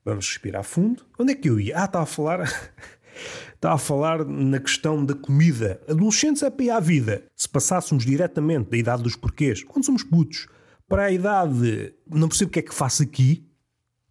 Vamos 0.05 0.29
respirar 0.29 0.63
fundo. 0.63 1.05
Onde 1.19 1.33
é 1.33 1.35
que 1.35 1.49
eu 1.49 1.59
ia? 1.59 1.81
Ah, 1.81 1.85
estava 1.85 2.03
a 2.03 2.07
falar. 2.07 2.39
estava 3.53 3.75
a 3.75 3.77
falar 3.77 4.23
na 4.23 4.59
questão 4.59 5.05
da 5.05 5.13
comida. 5.13 5.81
Adolescentes 5.89 6.41
é 6.41 6.49
para 6.49 6.65
ir 6.65 6.69
à 6.69 6.79
vida. 6.79 7.25
Se 7.35 7.49
passássemos 7.49 8.05
diretamente 8.05 8.69
da 8.69 8.77
idade 8.77 9.03
dos 9.03 9.17
porquês, 9.17 9.61
quando 9.61 9.85
somos 9.85 10.03
putos, 10.03 10.47
para 10.87 11.03
a 11.03 11.11
idade. 11.11 11.93
Não 12.09 12.29
percebo 12.29 12.47
o 12.47 12.51
que 12.53 12.59
é 12.59 12.63
que 12.63 12.73
faço 12.73 13.03
aqui, 13.03 13.45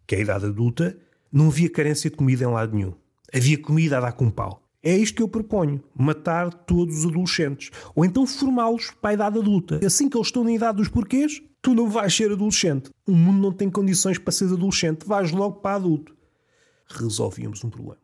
que 0.05 0.13
é 0.13 0.19
a 0.19 0.21
idade 0.21 0.45
adulta, 0.45 0.95
não 1.31 1.47
havia 1.47 1.69
carência 1.69 2.09
de 2.09 2.15
comida 2.15 2.43
em 2.43 2.47
lado 2.47 2.75
nenhum. 2.75 2.93
Havia 3.33 3.61
comida 3.61 3.97
a 3.97 4.01
dar 4.01 4.13
com 4.13 4.29
pau. 4.29 4.63
É 4.81 4.95
isto 4.97 5.15
que 5.15 5.23
eu 5.23 5.27
proponho: 5.27 5.83
matar 5.95 6.53
todos 6.53 6.99
os 6.99 7.05
adolescentes. 7.05 7.69
Ou 7.95 8.05
então 8.05 8.25
formá-los 8.25 8.91
para 9.01 9.11
a 9.11 9.13
idade 9.13 9.39
adulta. 9.39 9.79
Assim 9.85 10.09
que 10.09 10.17
eles 10.17 10.27
estão 10.27 10.43
na 10.43 10.51
idade 10.51 10.77
dos 10.77 10.87
porquês, 10.87 11.41
tu 11.61 11.73
não 11.73 11.89
vais 11.89 12.15
ser 12.15 12.31
adolescente. 12.31 12.89
O 13.05 13.11
mundo 13.11 13.41
não 13.41 13.51
tem 13.51 13.69
condições 13.69 14.17
para 14.17 14.31
ser 14.31 14.45
adolescente. 14.45 15.05
Vais 15.05 15.31
logo 15.31 15.57
para 15.57 15.75
adulto. 15.75 16.15
Resolvíamos 16.87 17.63
um 17.63 17.69
problema. 17.69 17.99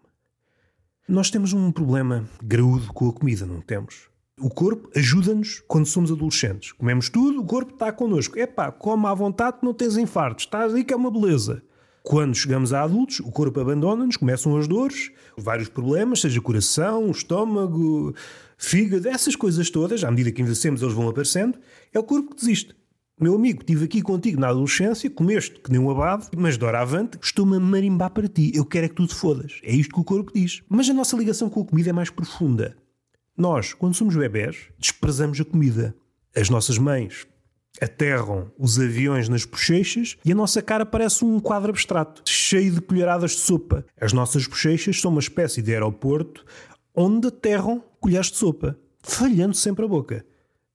Nós 1.08 1.30
temos 1.30 1.54
um 1.54 1.72
problema 1.72 2.28
graúdo 2.44 2.92
com 2.92 3.08
a 3.08 3.14
comida, 3.14 3.46
não 3.46 3.62
temos? 3.62 4.10
O 4.40 4.50
corpo 4.50 4.90
ajuda-nos 4.96 5.64
quando 5.68 5.86
somos 5.86 6.12
adolescentes. 6.12 6.74
Comemos 6.74 7.10
tudo, 7.10 7.40
o 7.40 7.46
corpo 7.46 7.74
está 7.74 7.92
connosco. 7.92 8.38
Epá, 8.38 8.72
come 8.72 9.06
à 9.06 9.14
vontade, 9.14 9.60
não 9.62 9.74
tens 9.74 9.98
infartos. 9.98 10.44
Estás 10.46 10.74
aí 10.74 10.84
que 10.84 10.94
é 10.94 10.98
uma 10.98 11.10
beleza. 11.10 11.64
Quando 12.06 12.36
chegamos 12.36 12.72
a 12.72 12.84
adultos, 12.84 13.20
o 13.20 13.32
corpo 13.32 13.60
abandona-nos, 13.60 14.16
começam 14.16 14.56
as 14.58 14.68
dores, 14.68 15.12
vários 15.36 15.68
problemas, 15.68 16.22
seja 16.22 16.40
coração, 16.40 17.10
estômago, 17.10 18.14
fígado, 18.60 19.10
essas 19.10 19.36
coisas 19.36 19.72
todas, 19.72 20.04
à 20.04 20.12
medida 20.12 20.32
que 20.32 20.40
envelhecemos, 20.40 20.84
eles 20.84 20.94
vão 20.94 21.10
aparecendo, 21.10 21.58
é 21.92 21.98
o 21.98 22.04
corpo 22.04 22.30
que 22.30 22.36
desiste. 22.36 22.76
Meu 23.20 23.34
amigo, 23.34 23.62
estive 23.62 23.86
aqui 23.86 24.04
contigo 24.04 24.40
na 24.40 24.50
adolescência, 24.50 25.10
comeste 25.10 25.60
que 25.60 25.72
nem 25.72 25.80
um 25.80 25.90
abado, 25.90 26.28
mas 26.38 26.60
de 26.60 26.64
hora 26.64 26.82
avante 26.82 27.18
estou-me 27.20 27.58
a 27.58 27.60
marimbar 27.60 28.12
para 28.12 28.28
ti. 28.28 28.52
Eu 28.54 28.66
quero 28.66 28.86
é 28.86 28.90
que 28.90 28.96
tu 28.96 29.08
te 29.08 29.16
fodas. 29.16 29.60
É 29.64 29.74
isto 29.74 29.92
que 29.92 30.00
o 30.00 30.04
corpo 30.04 30.32
diz. 30.32 30.62
Mas 30.70 30.88
a 30.88 30.94
nossa 30.94 31.18
ligação 31.18 31.50
com 31.50 31.62
a 31.62 31.66
comida 31.66 31.90
é 31.90 31.94
mais 31.94 32.12
profunda. 32.12 32.78
Nós, 33.36 33.74
quando 33.74 33.96
somos 33.96 34.16
bebés, 34.16 34.68
desprezamos 34.78 35.42
a 35.42 35.46
comida. 35.46 35.96
As 36.36 36.52
nossas 36.52 36.78
mães 36.78 37.26
aterram 37.82 38.52
os 38.58 38.80
aviões 38.80 39.30
nas 39.30 39.46
bochechas 39.46 40.18
e 40.24 40.32
a 40.32 40.36
nossa 40.36 40.62
cara 40.62 40.86
parece 40.86 41.26
um 41.26 41.40
quadro 41.40 41.72
abstrato, 41.72 42.22
cheio 42.26 42.72
de 42.72 42.82
colheradas 42.82 43.32
de 43.32 43.38
sopa. 43.38 43.86
As 44.00 44.14
nossas 44.14 44.48
bochechas 44.48 45.00
são 45.00 45.12
uma 45.12 45.20
espécie 45.20 45.62
de 45.62 45.74
aeroporto 45.74 46.46
onde 46.96 47.28
aterram 47.28 47.84
colheres 48.00 48.32
de 48.32 48.38
sopa, 48.38 48.78
falhando 49.02 49.56
sempre 49.56 49.86
a 49.86 49.88
boca. 49.88 50.26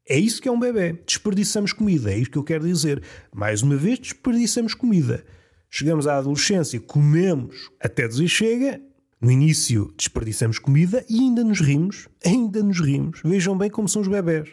É 0.09 0.19
isso 0.19 0.43
que 0.43 0.49
é 0.49 0.53
um 0.53 0.59
bebê. 0.59 0.99
Desperdiçamos 1.07 1.73
comida, 1.73 2.13
é 2.13 2.19
isso 2.19 2.31
que 2.31 2.39
eu 2.39 2.45
quero 2.45 2.67
dizer. 2.67 3.03
Mais 3.33 3.63
uma 3.63 3.77
vez, 3.77 3.99
desperdiçamos 3.99 4.75
comida. 4.75 5.25
Chegamos 5.71 6.07
à 6.09 6.17
adolescência, 6.17 6.81
comemos 6.81 7.71
até 7.81 8.09
dizer 8.09 8.29
chega. 8.29 8.81
No 9.21 9.31
início, 9.31 9.93
desperdiçamos 9.97 10.59
comida 10.59 11.05
e 11.09 11.21
ainda 11.21 11.45
nos 11.45 11.61
rimos. 11.61 12.09
Ainda 12.25 12.63
nos 12.63 12.81
rimos. 12.81 13.21
Vejam 13.23 13.57
bem 13.57 13.71
como 13.71 13.89
são 13.89 14.03
os 14.03 14.09
bebés. 14.09 14.49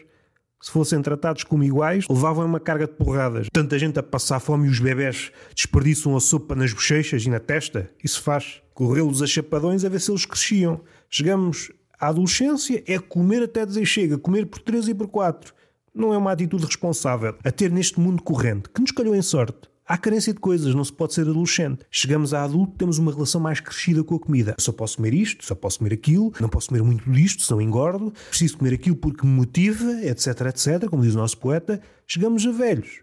Se 0.60 0.72
fossem 0.72 1.00
tratados 1.00 1.44
como 1.44 1.62
iguais, 1.62 2.04
levavam 2.08 2.44
uma 2.44 2.58
carga 2.58 2.86
de 2.86 2.94
porradas. 2.94 3.46
Tanta 3.52 3.78
gente 3.78 3.98
a 3.98 4.02
passar 4.02 4.40
fome 4.40 4.66
e 4.66 4.70
os 4.70 4.80
bebés 4.80 5.30
desperdiçam 5.54 6.16
a 6.16 6.20
sopa 6.20 6.56
nas 6.56 6.72
bochechas 6.72 7.24
e 7.24 7.30
na 7.30 7.38
testa. 7.38 7.88
Isso 8.02 8.20
faz. 8.20 8.60
Corrê-los 8.74 9.22
a 9.22 9.26
chapadões 9.26 9.84
a 9.84 9.88
ver 9.88 10.00
se 10.00 10.10
eles 10.10 10.24
cresciam. 10.24 10.80
Chegamos 11.08 11.70
à 11.98 12.08
adolescência, 12.08 12.82
é 12.86 12.98
comer 12.98 13.44
até 13.44 13.64
dizer 13.64 13.84
chega, 13.84 14.18
comer 14.18 14.46
por 14.46 14.58
3 14.60 14.88
e 14.88 14.94
por 14.94 15.08
4. 15.08 15.54
Não 15.94 16.12
é 16.12 16.18
uma 16.18 16.32
atitude 16.32 16.64
responsável 16.64 17.36
a 17.44 17.50
ter 17.50 17.70
neste 17.70 17.98
mundo 18.00 18.22
corrente, 18.22 18.68
que 18.68 18.80
nos 18.80 18.90
calhou 18.90 19.14
em 19.14 19.22
sorte. 19.22 19.68
Há 19.90 19.96
carência 19.96 20.34
de 20.34 20.38
coisas, 20.38 20.74
não 20.74 20.84
se 20.84 20.92
pode 20.92 21.14
ser 21.14 21.22
adolescente. 21.22 21.78
Chegamos 21.90 22.34
a 22.34 22.44
adulto, 22.44 22.74
temos 22.76 22.98
uma 22.98 23.10
relação 23.10 23.40
mais 23.40 23.58
crescida 23.58 24.04
com 24.04 24.16
a 24.16 24.20
comida. 24.20 24.54
Só 24.58 24.70
posso 24.70 24.98
comer 24.98 25.14
isto, 25.14 25.42
só 25.42 25.54
posso 25.54 25.78
comer 25.78 25.94
aquilo, 25.94 26.30
não 26.38 26.48
posso 26.50 26.68
comer 26.68 26.82
muito 26.82 27.10
disto, 27.10 27.42
senão 27.42 27.58
engordo. 27.58 28.12
Preciso 28.28 28.58
comer 28.58 28.74
aquilo 28.74 28.96
porque 28.96 29.26
me 29.26 29.32
motiva, 29.32 30.04
etc, 30.04 30.42
etc, 30.48 30.90
como 30.90 31.02
diz 31.02 31.14
o 31.14 31.16
nosso 31.16 31.38
poeta. 31.38 31.80
Chegamos 32.06 32.46
a 32.46 32.52
velhos. 32.52 33.00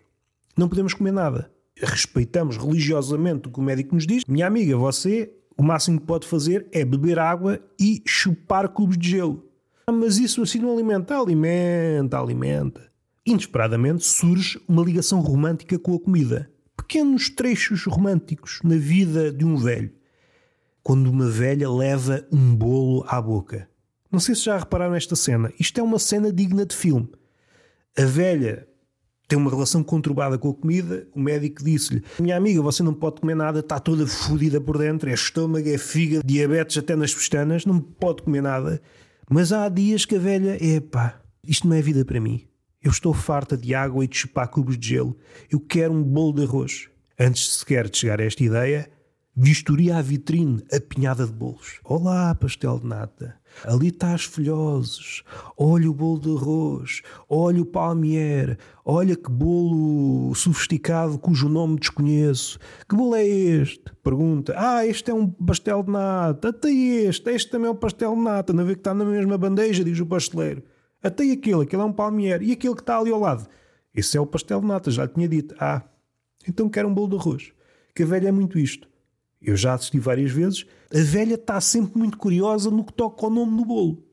Não 0.56 0.70
podemos 0.70 0.94
comer 0.94 1.12
nada. 1.12 1.52
Respeitamos 1.76 2.56
religiosamente 2.56 3.48
o 3.48 3.52
que 3.52 3.60
o 3.60 3.64
médico 3.64 3.96
nos 3.96 4.06
diz. 4.06 4.24
Minha 4.28 4.46
amiga, 4.46 4.78
você, 4.78 5.34
o 5.58 5.64
máximo 5.64 6.00
que 6.00 6.06
pode 6.06 6.28
fazer 6.28 6.68
é 6.72 6.86
beber 6.86 7.18
água 7.18 7.60
e 7.80 8.04
chupar 8.06 8.70
cubos 8.70 8.96
de 8.96 9.10
gelo. 9.10 9.44
Ah, 9.88 9.92
mas 9.92 10.20
isso 10.20 10.44
assim 10.44 10.60
não 10.60 10.72
alimenta. 10.72 11.18
Alimenta, 11.18 12.20
alimenta. 12.20 12.92
Inesperadamente 13.26 14.06
surge 14.06 14.62
uma 14.68 14.84
ligação 14.84 15.20
romântica 15.20 15.80
com 15.80 15.96
a 15.96 16.00
comida 16.00 16.54
pequenos 16.76 17.30
trechos 17.30 17.86
românticos 17.86 18.60
na 18.64 18.76
vida 18.76 19.32
de 19.32 19.46
um 19.46 19.58
velho. 19.58 19.92
Quando 20.84 21.08
uma 21.08 21.28
velha 21.30 21.70
leva 21.70 22.26
um 22.32 22.56
bolo 22.56 23.04
à 23.08 23.22
boca. 23.22 23.68
Não 24.12 24.20
sei 24.20 24.36
se 24.36 24.46
já 24.46 24.58
repararam 24.58 24.94
nesta 24.94 25.16
cena. 25.16 25.52
Isto 25.60 25.80
é 25.80 25.84
uma 25.84 26.00
cena 26.00 26.32
digna 26.32 26.66
de 26.66 26.76
filme. 26.76 27.10
A 27.98 28.06
velha 28.06 28.68
tem 29.28 29.38
uma 29.38 29.50
relação 29.50 29.84
conturbada 29.84 30.38
com 30.38 30.50
a 30.50 30.54
comida. 30.54 31.08
O 31.14 31.20
médico 31.20 31.64
disse-lhe: 31.64 32.04
Minha 32.20 32.38
amiga, 32.38 32.62
você 32.62 32.84
não 32.84 32.94
pode 32.94 33.22
comer 33.22 33.36
nada, 33.36 33.60
está 33.60 33.80
toda 33.80 34.06
fodida 34.06 34.62
por 34.62 34.78
dentro, 34.78 35.10
é 35.10 35.14
estômago, 35.14 35.68
é 35.68 35.78
fígado, 35.78 36.26
diabetes 36.26 36.78
até 36.78 36.96
nas 36.96 37.14
pestanas, 37.14 37.66
não 37.66 37.80
pode 37.80 38.24
comer 38.24 38.42
nada. 38.42 38.82
Mas 39.30 39.52
há 39.52 39.68
dias 39.70 40.06
que 40.06 40.16
a 40.16 40.20
velha, 40.20 40.64
epá, 40.64 41.20
isto 41.44 41.68
não 41.68 41.76
é 41.76 41.82
vida 41.82 42.06
para 42.06 42.20
mim. 42.20 42.46
Eu 42.86 42.92
estou 42.92 43.16
farta 43.16 43.58
de 43.58 43.74
água 43.74 44.06
e 44.06 44.08
de 44.08 44.16
chupar 44.16 44.48
cubos 44.48 44.78
de 44.78 44.90
gelo. 44.90 45.18
Eu 45.52 45.60
quero 45.60 45.92
um 45.92 46.04
bolo 46.04 46.34
de 46.34 46.44
arroz. 46.44 46.88
Antes 47.20 47.56
sequer 47.56 47.90
de 47.90 47.98
chegar 47.98 48.22
a 48.22 48.24
esta 48.24 48.44
ideia, 48.44 48.88
vistoria 49.36 49.98
a 49.98 50.04
vitrine 50.04 50.64
apinhada 50.72 51.26
de 51.26 51.34
bolos. 51.34 51.80
Olá, 51.84 52.36
pastel 52.36 52.78
de 52.78 52.86
nata. 52.86 53.38
Ali 53.64 53.88
está 53.88 54.14
as 54.14 54.26
folhosas. 54.26 55.24
Olha 55.58 55.90
o 55.90 55.96
bolo 55.96 56.20
de 56.20 56.30
arroz. 56.30 57.02
Olha 57.28 57.60
o 57.60 57.66
palmier. 57.66 58.56
Olha 58.86 59.16
que 59.16 59.32
bolo 59.32 60.36
sofisticado 60.36 61.18
cujo 61.18 61.50
nome 61.50 61.80
desconheço. 61.80 62.60
Que 62.88 62.96
bolo 62.96 63.16
é 63.16 63.26
este? 63.26 63.92
Pergunta. 64.04 64.54
Ah, 64.56 64.86
este 64.86 65.10
é 65.10 65.14
um 65.16 65.28
pastel 65.28 65.82
de 65.82 65.90
nata. 65.90 66.50
Até 66.50 66.70
este. 66.70 67.32
Este 67.32 67.50
também 67.50 67.68
é 67.68 67.72
um 67.72 67.76
pastel 67.76 68.14
de 68.14 68.22
nata. 68.22 68.54
Não 68.54 68.64
vê 68.64 68.76
que 68.76 68.82
está 68.82 68.94
na 68.94 69.06
mesma 69.06 69.40
bandeja, 69.40 69.84
diz 69.84 70.00
o 70.00 70.06
pasteleiro. 70.06 70.62
Até 71.06 71.32
aquele, 71.32 71.62
aquele 71.62 71.84
é 71.84 71.86
um 71.86 71.94
palmier. 71.94 72.42
E 72.42 72.52
aquele 72.52 72.74
que 72.74 72.82
está 72.82 72.98
ali 72.98 73.12
ao 73.12 73.20
lado? 73.20 73.48
Esse 73.94 74.18
é 74.18 74.20
o 74.20 74.26
pastel 74.26 74.60
de 74.60 74.66
nata, 74.66 74.90
já 74.90 75.04
lhe 75.04 75.14
tinha 75.14 75.28
dito. 75.28 75.54
Ah, 75.60 75.84
então 76.48 76.68
quero 76.68 76.88
um 76.88 76.94
bolo 76.96 77.10
de 77.10 77.16
arroz. 77.16 77.52
Que 77.94 78.02
a 78.02 78.06
velha 78.08 78.30
é 78.30 78.32
muito 78.32 78.58
isto. 78.58 78.88
Eu 79.40 79.56
já 79.56 79.76
assisti 79.76 80.00
várias 80.00 80.32
vezes. 80.32 80.66
A 80.92 80.98
velha 80.98 81.36
está 81.36 81.62
sempre 81.62 82.00
muito 82.00 82.18
curiosa 82.18 82.72
no 82.72 82.84
que 82.84 82.92
toca 82.92 83.24
ao 83.24 83.30
nome 83.30 83.56
do 83.56 83.64
bolo. 83.64 84.04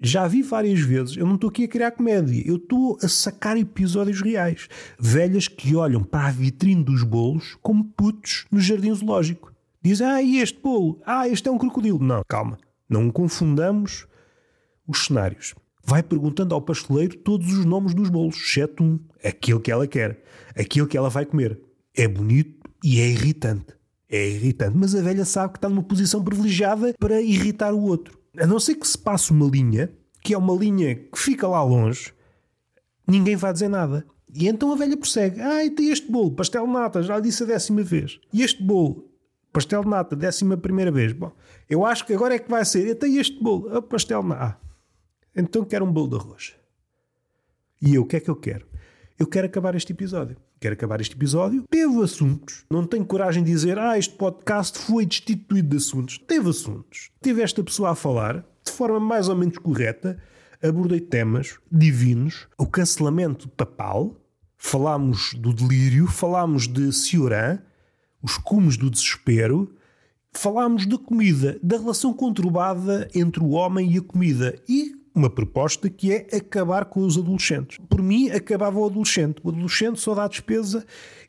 Já 0.00 0.26
vi 0.26 0.40
várias 0.40 0.80
vezes, 0.80 1.14
eu 1.16 1.26
não 1.26 1.34
estou 1.34 1.50
aqui 1.50 1.64
a 1.64 1.68
criar 1.68 1.90
comédia, 1.90 2.42
eu 2.44 2.56
estou 2.56 2.98
a 3.02 3.08
sacar 3.08 3.56
episódios 3.56 4.22
reais. 4.22 4.68
Velhas 4.98 5.46
que 5.46 5.76
olham 5.76 6.02
para 6.02 6.28
a 6.28 6.30
vitrine 6.30 6.82
dos 6.82 7.02
bolos 7.02 7.56
como 7.60 7.84
putos 7.84 8.46
no 8.50 8.60
jardim 8.60 8.94
zoológico. 8.94 9.52
Dizem, 9.82 10.06
ah, 10.06 10.22
e 10.22 10.38
este 10.38 10.58
bolo? 10.58 11.00
Ah, 11.04 11.28
este 11.28 11.48
é 11.48 11.52
um 11.52 11.58
crocodilo. 11.58 12.02
Não, 12.02 12.22
calma, 12.26 12.58
não 12.88 13.10
confundamos 13.10 14.06
os 14.86 15.04
cenários 15.04 15.54
vai 15.84 16.02
perguntando 16.02 16.54
ao 16.54 16.62
pasteleiro 16.62 17.16
todos 17.18 17.52
os 17.52 17.64
nomes 17.64 17.94
dos 17.94 18.08
bolos, 18.08 18.36
exceto 18.36 18.82
um, 18.82 18.98
aquele 19.22 19.60
que 19.60 19.70
ela 19.70 19.86
quer, 19.86 20.22
aquele 20.56 20.86
que 20.86 20.96
ela 20.96 21.10
vai 21.10 21.26
comer. 21.26 21.60
É 21.94 22.08
bonito 22.08 22.68
e 22.82 23.00
é 23.00 23.08
irritante. 23.08 23.74
É 24.08 24.28
irritante, 24.28 24.76
mas 24.76 24.94
a 24.94 25.02
velha 25.02 25.24
sabe 25.24 25.52
que 25.52 25.58
está 25.58 25.68
numa 25.68 25.82
posição 25.82 26.22
privilegiada 26.22 26.94
para 26.98 27.20
irritar 27.20 27.72
o 27.72 27.82
outro. 27.82 28.18
A 28.38 28.46
não 28.46 28.58
ser 28.58 28.76
que 28.76 28.86
se 28.86 28.98
passe 28.98 29.30
uma 29.30 29.46
linha, 29.46 29.90
que 30.20 30.34
é 30.34 30.38
uma 30.38 30.54
linha 30.54 30.94
que 30.94 31.18
fica 31.18 31.46
lá 31.46 31.62
longe, 31.62 32.12
ninguém 33.06 33.36
vai 33.36 33.52
dizer 33.52 33.68
nada. 33.68 34.04
E 34.32 34.48
então 34.48 34.72
a 34.72 34.76
velha 34.76 34.96
prossegue. 34.96 35.40
Ah, 35.40 35.64
e 35.64 35.70
tem 35.70 35.90
este 35.90 36.10
bolo, 36.10 36.32
pastel 36.32 36.66
de 36.66 36.72
nata, 36.72 37.02
já 37.02 37.20
disse 37.20 37.42
a 37.44 37.46
décima 37.46 37.82
vez. 37.82 38.18
E 38.32 38.42
este 38.42 38.62
bolo, 38.62 39.08
pastel 39.52 39.82
de 39.82 39.88
nata, 39.88 40.16
décima 40.16 40.56
primeira 40.56 40.90
vez. 40.90 41.12
Bom, 41.12 41.32
eu 41.68 41.84
acho 41.86 42.04
que 42.04 42.12
agora 42.12 42.34
é 42.34 42.38
que 42.38 42.50
vai 42.50 42.64
ser. 42.64 42.90
Até 42.90 43.08
este 43.08 43.40
bolo, 43.42 43.80
pastel 43.82 44.22
de 44.22 44.28
nata. 44.28 44.58
Ah, 44.58 44.64
então 45.34 45.64
quero 45.64 45.84
um 45.84 45.92
bolo 45.92 46.08
de 46.08 46.16
arroz. 46.16 46.54
E 47.80 47.94
eu, 47.94 48.02
o 48.02 48.06
que 48.06 48.16
é 48.16 48.20
que 48.20 48.30
eu 48.30 48.36
quero? 48.36 48.66
Eu 49.18 49.26
quero 49.26 49.46
acabar 49.46 49.74
este 49.74 49.92
episódio. 49.92 50.36
Quero 50.58 50.72
acabar 50.72 51.00
este 51.00 51.14
episódio. 51.14 51.64
Teve 51.70 52.02
assuntos. 52.02 52.64
Não 52.70 52.86
tenho 52.86 53.04
coragem 53.04 53.44
de 53.44 53.50
dizer, 53.50 53.78
ah, 53.78 53.98
este 53.98 54.14
podcast 54.14 54.78
foi 54.78 55.06
destituído 55.06 55.68
de 55.68 55.76
assuntos. 55.76 56.18
Teve 56.18 56.50
assuntos. 56.50 57.10
Teve 57.20 57.42
esta 57.42 57.62
pessoa 57.62 57.90
a 57.90 57.94
falar 57.94 58.44
de 58.64 58.72
forma 58.72 58.98
mais 58.98 59.28
ou 59.28 59.36
menos 59.36 59.58
correta. 59.58 60.18
Abordei 60.62 61.00
temas 61.00 61.58
divinos. 61.70 62.48
O 62.58 62.66
cancelamento 62.66 63.48
papal. 63.50 64.16
Falámos 64.56 65.34
do 65.34 65.52
delírio. 65.52 66.06
Falámos 66.06 66.66
de 66.66 66.90
Cioran. 66.92 67.58
Os 68.22 68.36
cumes 68.38 68.76
do 68.76 68.90
desespero. 68.90 69.76
Falámos 70.32 70.86
da 70.86 70.98
comida, 70.98 71.56
da 71.62 71.76
relação 71.76 72.12
conturbada 72.12 73.08
entre 73.14 73.44
o 73.44 73.50
homem 73.50 73.92
e 73.92 73.98
a 73.98 74.02
comida. 74.02 74.60
E 74.68 74.96
uma 75.14 75.30
proposta 75.30 75.88
que 75.88 76.12
é 76.12 76.26
acabar 76.36 76.86
com 76.86 77.00
os 77.00 77.16
adolescentes. 77.16 77.78
Por 77.88 78.02
mim, 78.02 78.30
acabava 78.30 78.78
o 78.78 78.84
adolescente. 78.84 79.40
O 79.44 79.50
adolescente 79.50 80.00
só 80.00 80.14
dá 80.14 80.26
despesa 80.26 80.84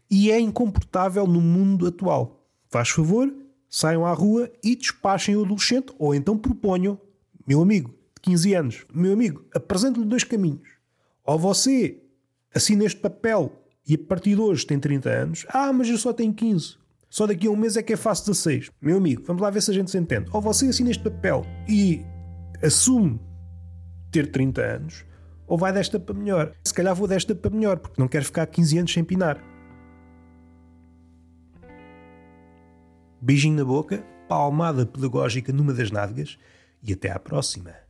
e 0.09 0.31
é 0.31 0.39
incomportável 0.39 1.27
no 1.27 1.39
mundo 1.39 1.85
atual. 1.87 2.43
Faz 2.67 2.89
favor, 2.89 3.31
saiam 3.69 4.05
à 4.05 4.13
rua 4.13 4.51
e 4.63 4.75
despachem 4.75 5.35
o 5.35 5.43
adolescente, 5.43 5.93
ou 5.99 6.15
então 6.15 6.37
proponham, 6.37 6.99
meu 7.47 7.61
amigo 7.61 7.89
de 8.15 8.21
15 8.23 8.53
anos, 8.55 8.85
meu 8.93 9.13
amigo, 9.13 9.45
apresento-lhe 9.53 10.05
dois 10.05 10.23
caminhos. 10.23 10.67
Ou 11.23 11.37
você 11.37 12.01
assina 12.53 12.85
este 12.85 12.99
papel 12.99 13.51
e 13.87 13.93
a 13.93 13.97
partir 13.99 14.35
de 14.35 14.41
hoje 14.41 14.65
tem 14.65 14.79
30 14.79 15.09
anos, 15.09 15.45
ah, 15.49 15.71
mas 15.71 15.89
eu 15.89 15.97
só 15.97 16.11
tenho 16.11 16.33
15. 16.33 16.77
Só 17.07 17.27
daqui 17.27 17.47
a 17.47 17.51
um 17.51 17.55
mês 17.55 17.77
é 17.77 17.83
que 17.83 17.93
é 17.93 17.97
fácil 17.97 18.25
16. 18.25 18.71
Meu 18.81 18.97
amigo, 18.97 19.23
vamos 19.25 19.41
lá 19.41 19.49
ver 19.49 19.61
se 19.61 19.71
a 19.71 19.73
gente 19.73 19.91
se 19.91 19.97
entende. 19.97 20.29
Ou 20.33 20.41
você 20.41 20.67
assina 20.67 20.89
este 20.89 21.03
papel 21.03 21.45
e 21.69 22.01
assume 22.63 23.19
ter 24.15 24.31
30 24.31 24.61
anos, 24.61 25.05
ou 25.45 25.57
vai 25.57 25.73
desta 25.73 25.99
para 25.99 26.15
melhor. 26.15 26.53
Se 26.63 26.73
calhar 26.73 26.95
vou 26.95 27.05
desta 27.05 27.35
para 27.35 27.51
melhor, 27.51 27.77
porque 27.77 27.99
não 27.99 28.07
quero 28.07 28.23
ficar 28.23 28.45
15 28.47 28.77
anos 28.77 28.93
sem 28.93 29.03
pinar. 29.03 29.43
Beijinho 33.21 33.57
na 33.57 33.65
boca, 33.65 34.05
palmada 34.29 34.85
pedagógica 34.85 35.51
numa 35.51 35.73
das 35.73 35.91
nádegas 35.91 36.37
e 36.81 36.93
até 36.93 37.11
à 37.11 37.19
próxima. 37.19 37.84